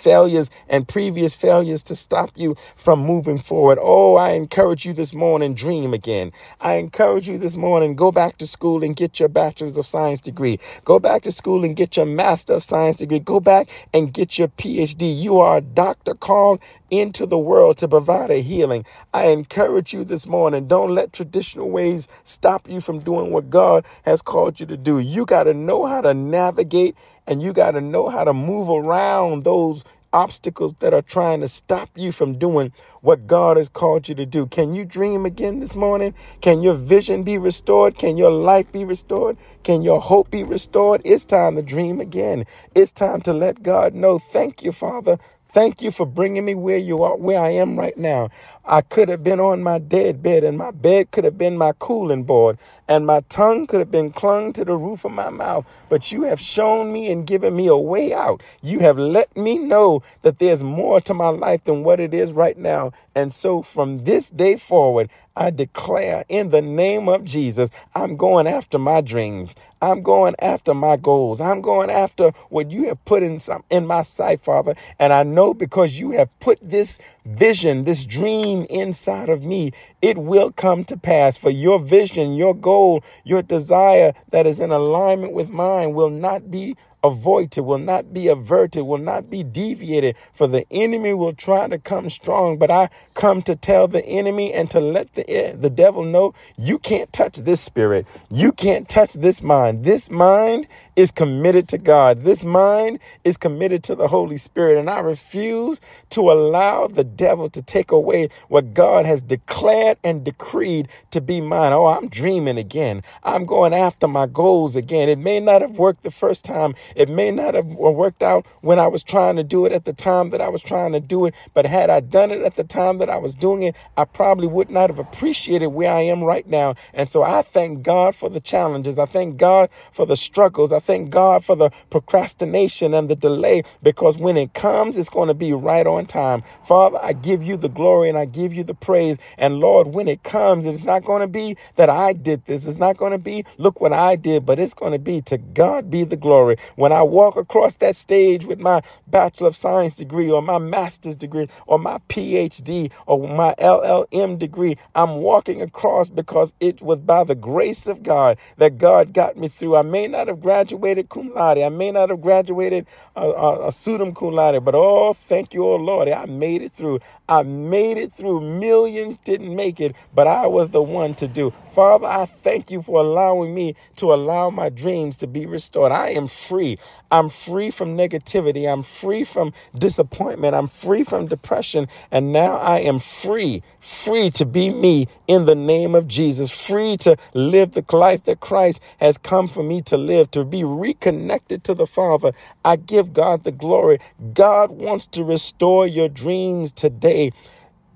failures 0.00 0.50
and 0.68 0.88
previous 0.88 1.34
failures 1.34 1.82
to 1.84 1.96
stop 1.96 2.30
you 2.36 2.56
from 2.76 3.00
moving 3.00 3.38
forward. 3.38 3.78
Oh, 3.80 4.16
I 4.16 4.32
encourage 4.32 4.86
you 4.86 4.92
this 4.92 5.14
morning 5.14 5.54
dream 5.54 5.94
again. 5.94 6.32
I 6.60 6.74
encourage 6.76 7.28
you 7.28 7.38
this 7.38 7.56
morning 7.56 7.96
go 7.96 8.12
back 8.12 8.38
to 8.38 8.46
school 8.46 8.84
and 8.84 8.96
get 8.96 9.20
your 9.20 9.28
bachelor's 9.28 9.76
of 9.76 9.86
science 9.86 10.20
degree. 10.20 10.58
Go 10.90 10.98
back 10.98 11.22
to 11.22 11.30
school 11.30 11.64
and 11.64 11.76
get 11.76 11.96
your 11.96 12.04
master 12.04 12.54
of 12.54 12.64
science 12.64 12.96
degree. 12.96 13.20
Go 13.20 13.38
back 13.38 13.68
and 13.94 14.12
get 14.12 14.40
your 14.40 14.48
PhD. 14.48 15.22
You 15.22 15.38
are 15.38 15.58
a 15.58 15.60
doctor 15.60 16.14
called 16.14 16.60
into 16.90 17.26
the 17.26 17.38
world 17.38 17.78
to 17.78 17.86
provide 17.86 18.32
a 18.32 18.42
healing. 18.42 18.84
I 19.14 19.26
encourage 19.26 19.92
you 19.92 20.02
this 20.02 20.26
morning. 20.26 20.66
Don't 20.66 20.92
let 20.92 21.12
traditional 21.12 21.70
ways 21.70 22.08
stop 22.24 22.68
you 22.68 22.80
from 22.80 22.98
doing 22.98 23.30
what 23.30 23.50
God 23.50 23.86
has 24.04 24.20
called 24.20 24.58
you 24.58 24.66
to 24.66 24.76
do. 24.76 24.98
You 24.98 25.26
got 25.26 25.44
to 25.44 25.54
know 25.54 25.86
how 25.86 26.00
to 26.00 26.12
navigate 26.12 26.96
and 27.24 27.40
you 27.40 27.52
got 27.52 27.70
to 27.70 27.80
know 27.80 28.08
how 28.08 28.24
to 28.24 28.32
move 28.32 28.68
around 28.68 29.44
those 29.44 29.84
obstacles 30.12 30.74
that 30.74 30.94
are 30.94 31.02
trying 31.02 31.40
to 31.42 31.48
stop 31.48 31.90
you 31.96 32.12
from 32.12 32.38
doing 32.38 32.72
what 33.02 33.26
God 33.26 33.56
has 33.56 33.68
called 33.68 34.08
you 34.08 34.14
to 34.16 34.26
do. 34.26 34.46
Can 34.46 34.74
you 34.74 34.84
dream 34.84 35.26
again 35.26 35.60
this 35.60 35.76
morning? 35.76 36.14
Can 36.40 36.62
your 36.62 36.74
vision 36.74 37.22
be 37.24 37.38
restored? 37.38 37.98
Can 37.98 38.16
your 38.16 38.30
life 38.32 38.70
be 38.72 38.84
restored? 38.84 39.36
Can 39.64 39.82
your 39.82 40.00
hope 40.00 40.30
be 40.30 40.44
restored? 40.44 41.02
It's 41.04 41.24
time 41.24 41.56
to 41.56 41.62
dream 41.62 42.00
again. 42.00 42.44
It's 42.74 42.92
time 42.92 43.20
to 43.22 43.32
let 43.32 43.62
God 43.62 43.94
know, 43.94 44.18
thank 44.18 44.62
you, 44.62 44.72
Father. 44.72 45.18
Thank 45.48 45.82
you 45.82 45.90
for 45.90 46.06
bringing 46.06 46.44
me 46.44 46.54
where 46.54 46.78
you 46.78 47.02
are, 47.02 47.16
where 47.16 47.40
I 47.40 47.50
am 47.50 47.78
right 47.78 47.96
now. 47.96 48.30
I 48.64 48.80
could 48.82 49.08
have 49.08 49.24
been 49.24 49.40
on 49.40 49.62
my 49.62 49.78
dead 49.78 50.22
bed, 50.22 50.44
and 50.44 50.56
my 50.56 50.70
bed 50.70 51.10
could 51.10 51.24
have 51.24 51.36
been 51.38 51.58
my 51.58 51.72
cooling 51.78 52.24
board, 52.24 52.58
and 52.90 53.06
my 53.06 53.20
tongue 53.30 53.68
could 53.68 53.78
have 53.80 53.92
been 53.92 54.12
clung 54.12 54.52
to 54.54 54.64
the 54.66 54.76
roof 54.76 55.06
of 55.06 55.12
my 55.12 55.30
mouth. 55.30 55.64
But 55.88 56.12
you 56.12 56.24
have 56.24 56.40
shown 56.40 56.92
me 56.92 57.10
and 57.12 57.26
given 57.26 57.56
me 57.56 57.68
a 57.68 57.76
way 57.76 58.12
out. 58.12 58.42
You 58.62 58.80
have 58.80 58.98
let 58.98 59.36
me 59.36 59.58
know 59.58 60.02
that 60.22 60.40
there's 60.40 60.64
more 60.64 61.00
to 61.02 61.14
my 61.14 61.28
life 61.28 61.64
than 61.64 61.84
what 61.84 62.00
it 62.00 62.12
is 62.12 62.32
right 62.32 62.58
now. 62.58 62.92
And 63.14 63.32
so 63.32 63.62
from 63.62 64.04
this 64.04 64.30
day 64.30 64.56
forward, 64.56 65.08
I 65.36 65.50
declare 65.50 66.24
in 66.28 66.50
the 66.50 66.60
name 66.62 67.08
of 67.08 67.24
Jesus, 67.24 67.70
I'm 67.94 68.16
going 68.16 68.48
after 68.48 68.78
my 68.78 69.00
dreams. 69.00 69.50
I'm 69.80 70.02
going 70.02 70.34
after 70.40 70.74
my 70.74 70.96
goals. 70.96 71.40
I'm 71.40 71.62
going 71.62 71.90
after 71.90 72.32
what 72.50 72.70
you 72.70 72.88
have 72.88 73.02
put 73.06 73.22
in 73.22 73.40
some 73.40 73.64
in 73.70 73.86
my 73.86 74.02
sight, 74.02 74.42
Father. 74.42 74.74
And 74.98 75.12
I 75.12 75.22
know 75.22 75.54
because 75.54 75.98
you 75.98 76.10
have 76.12 76.28
put 76.40 76.58
this 76.60 76.98
vision, 77.24 77.84
this 77.84 78.04
dream 78.06 78.66
inside 78.70 79.28
of 79.28 79.42
me, 79.42 79.72
it 80.02 80.18
will 80.18 80.52
come 80.52 80.84
to 80.84 80.96
pass. 80.96 81.36
For 81.36 81.50
your 81.50 81.78
vision, 81.78 82.34
your 82.34 82.54
goal, 82.54 83.02
your 83.24 83.42
desire 83.42 84.12
that 84.30 84.46
is 84.46 84.60
in 84.60 84.70
alignment 84.70 85.32
with 85.34 85.50
mine 85.50 85.94
will 85.94 86.10
not 86.10 86.50
be 86.50 86.76
avoided, 87.02 87.62
will 87.62 87.78
not 87.78 88.12
be 88.12 88.28
averted, 88.28 88.84
will 88.84 88.98
not 88.98 89.30
be 89.30 89.42
deviated. 89.42 90.16
For 90.32 90.46
the 90.46 90.64
enemy 90.70 91.14
will 91.14 91.32
try 91.32 91.68
to 91.68 91.78
come 91.78 92.10
strong, 92.10 92.58
but 92.58 92.70
I 92.70 92.90
come 93.14 93.42
to 93.42 93.56
tell 93.56 93.88
the 93.88 94.04
enemy 94.06 94.52
and 94.52 94.70
to 94.70 94.80
let 94.80 95.14
the 95.14 95.28
eh, 95.30 95.54
the 95.56 95.70
devil 95.70 96.04
know 96.04 96.34
you 96.56 96.78
can't 96.78 97.12
touch 97.12 97.36
this 97.36 97.60
spirit. 97.60 98.06
You 98.30 98.52
can't 98.52 98.88
touch 98.88 99.14
this 99.14 99.42
mind. 99.42 99.84
This 99.84 100.10
mind 100.10 100.66
is 100.96 101.10
committed 101.10 101.68
to 101.68 101.78
God. 101.78 102.22
This 102.22 102.44
mind 102.44 102.98
is 103.24 103.36
committed 103.36 103.82
to 103.84 103.94
the 103.94 104.08
Holy 104.08 104.36
Spirit. 104.36 104.78
And 104.78 104.90
I 104.90 105.00
refuse 105.00 105.80
to 106.10 106.30
allow 106.30 106.86
the 106.86 107.04
devil 107.04 107.48
to 107.50 107.62
take 107.62 107.90
away 107.90 108.28
what 108.48 108.74
God 108.74 109.06
has 109.06 109.22
declared 109.22 109.98
and 110.04 110.24
decreed 110.24 110.88
to 111.10 111.20
be 111.20 111.40
mine. 111.40 111.72
Oh, 111.72 111.86
I'm 111.86 112.08
dreaming 112.08 112.58
again. 112.58 113.02
I'm 113.24 113.46
going 113.46 113.72
after 113.72 114.06
my 114.08 114.26
goals 114.26 114.76
again. 114.76 115.08
It 115.08 115.18
may 115.18 115.40
not 115.40 115.62
have 115.62 115.78
worked 115.78 116.02
the 116.02 116.10
first 116.10 116.44
time. 116.44 116.74
It 116.96 117.08
may 117.08 117.30
not 117.30 117.54
have 117.54 117.66
worked 117.66 118.22
out 118.22 118.46
when 118.60 118.78
I 118.78 118.86
was 118.88 119.02
trying 119.02 119.36
to 119.36 119.44
do 119.44 119.66
it 119.66 119.72
at 119.72 119.84
the 119.84 119.92
time 119.92 120.30
that 120.30 120.40
I 120.40 120.48
was 120.48 120.62
trying 120.62 120.92
to 120.92 121.00
do 121.00 121.26
it. 121.26 121.34
But 121.54 121.66
had 121.66 121.90
I 121.90 122.00
done 122.00 122.30
it 122.30 122.42
at 122.42 122.56
the 122.56 122.64
time 122.64 122.98
that 122.98 123.10
I 123.10 123.18
was 123.18 123.34
doing 123.34 123.62
it, 123.62 123.76
I 123.96 124.04
probably 124.04 124.46
would 124.48 124.70
not 124.70 124.90
have 124.90 124.98
appreciated 124.98 125.68
where 125.68 125.92
I 125.92 126.02
am 126.02 126.22
right 126.24 126.46
now. 126.46 126.74
And 126.94 127.10
so 127.10 127.22
I 127.22 127.42
thank 127.42 127.82
God 127.82 128.14
for 128.14 128.28
the 128.28 128.40
challenges. 128.40 128.98
I 128.98 129.06
thank 129.06 129.36
God 129.36 129.70
for 129.92 130.06
the 130.06 130.16
struggles. 130.16 130.72
I 130.72 130.80
thank 130.80 131.10
God 131.10 131.44
for 131.44 131.56
the 131.56 131.70
procrastination 131.90 132.94
and 132.94 133.08
the 133.08 133.16
delay 133.16 133.62
because 133.82 134.18
when 134.18 134.36
it 134.36 134.54
comes, 134.54 134.96
it's 134.96 135.10
going 135.10 135.28
to 135.28 135.34
be 135.34 135.52
right 135.52 135.86
on 135.86 136.06
time. 136.06 136.42
Father, 136.64 136.98
I 137.02 137.12
give 137.12 137.42
you 137.42 137.56
the 137.56 137.68
glory 137.68 138.08
and 138.08 138.18
I 138.18 138.24
give 138.24 138.52
you 138.52 138.64
the 138.64 138.74
praise. 138.74 139.18
And 139.38 139.60
Lord, 139.60 139.88
when 139.88 140.08
it 140.08 140.22
comes, 140.22 140.66
it's 140.66 140.84
not 140.84 141.04
going 141.04 141.20
to 141.20 141.28
be 141.28 141.56
that 141.76 141.90
I 141.90 142.12
did 142.12 142.46
this. 142.46 142.66
It's 142.66 142.78
not 142.78 142.96
going 142.96 143.12
to 143.12 143.18
be, 143.18 143.44
look 143.58 143.80
what 143.80 143.92
I 143.92 144.16
did, 144.16 144.46
but 144.46 144.58
it's 144.58 144.74
going 144.74 144.92
to 144.92 144.98
be 144.98 145.20
to 145.22 145.38
God 145.38 145.90
be 145.90 146.04
the 146.04 146.16
glory. 146.16 146.56
When 146.80 146.92
I 146.92 147.02
walk 147.02 147.36
across 147.36 147.74
that 147.76 147.94
stage 147.94 148.46
with 148.46 148.58
my 148.58 148.82
Bachelor 149.06 149.48
of 149.48 149.56
Science 149.56 149.96
degree 149.96 150.30
or 150.30 150.42
my 150.42 150.58
master's 150.58 151.16
degree 151.16 151.48
or 151.66 151.78
my 151.78 151.98
PhD 152.08 152.90
or 153.06 153.28
my 153.28 153.54
LLM 153.58 154.38
degree, 154.38 154.78
I'm 154.94 155.16
walking 155.18 155.62
across 155.62 156.08
because 156.08 156.54
it 156.58 156.82
was 156.82 156.98
by 157.00 157.24
the 157.24 157.36
grace 157.36 157.86
of 157.86 158.02
God 158.02 158.38
that 158.56 158.78
God 158.78 159.12
got 159.12 159.36
me 159.36 159.48
through. 159.48 159.76
I 159.76 159.82
may 159.82 160.08
not 160.08 160.28
have 160.28 160.40
graduated 160.40 161.10
cum 161.10 161.34
laude. 161.34 161.58
I 161.58 161.68
may 161.68 161.92
not 161.92 162.08
have 162.10 162.22
graduated 162.22 162.86
a, 163.14 163.66
a 163.68 163.72
summa 163.72 164.12
cum 164.14 164.32
laude, 164.32 164.64
but 164.64 164.74
oh, 164.74 165.12
thank 165.12 165.54
you, 165.54 165.64
oh 165.66 165.76
Lord, 165.76 166.08
I 166.08 166.26
made 166.26 166.62
it 166.62 166.72
through. 166.72 167.00
I 167.28 167.42
made 167.42 167.98
it 167.98 168.12
through. 168.12 168.40
Millions 168.40 169.18
didn't 169.18 169.54
make 169.54 169.80
it, 169.80 169.94
but 170.14 170.26
I 170.26 170.46
was 170.46 170.70
the 170.70 170.82
one 170.82 171.14
to 171.16 171.28
do. 171.28 171.52
Father, 171.74 172.06
I 172.06 172.26
thank 172.26 172.70
you 172.70 172.82
for 172.82 173.00
allowing 173.00 173.54
me 173.54 173.74
to 173.96 174.12
allow 174.12 174.50
my 174.50 174.68
dreams 174.68 175.16
to 175.18 175.26
be 175.26 175.46
restored. 175.46 175.92
I 175.92 176.08
am 176.10 176.28
free. 176.28 176.69
I'm 177.10 177.28
free 177.28 177.70
from 177.70 177.96
negativity. 177.96 178.70
I'm 178.70 178.82
free 178.82 179.24
from 179.24 179.52
disappointment. 179.76 180.54
I'm 180.54 180.68
free 180.68 181.02
from 181.04 181.26
depression. 181.26 181.88
And 182.10 182.32
now 182.32 182.56
I 182.56 182.80
am 182.80 182.98
free, 182.98 183.62
free 183.80 184.30
to 184.30 184.46
be 184.46 184.70
me 184.70 185.08
in 185.26 185.46
the 185.46 185.54
name 185.54 185.94
of 185.94 186.08
Jesus, 186.08 186.50
free 186.50 186.96
to 186.98 187.16
live 187.34 187.72
the 187.72 187.84
life 187.96 188.24
that 188.24 188.40
Christ 188.40 188.80
has 188.98 189.18
come 189.18 189.48
for 189.48 189.62
me 189.62 189.82
to 189.82 189.96
live, 189.96 190.30
to 190.32 190.44
be 190.44 190.64
reconnected 190.64 191.64
to 191.64 191.74
the 191.74 191.86
Father. 191.86 192.32
I 192.64 192.76
give 192.76 193.12
God 193.12 193.44
the 193.44 193.52
glory. 193.52 193.98
God 194.34 194.70
wants 194.70 195.06
to 195.08 195.24
restore 195.24 195.86
your 195.86 196.08
dreams 196.08 196.72
today. 196.72 197.32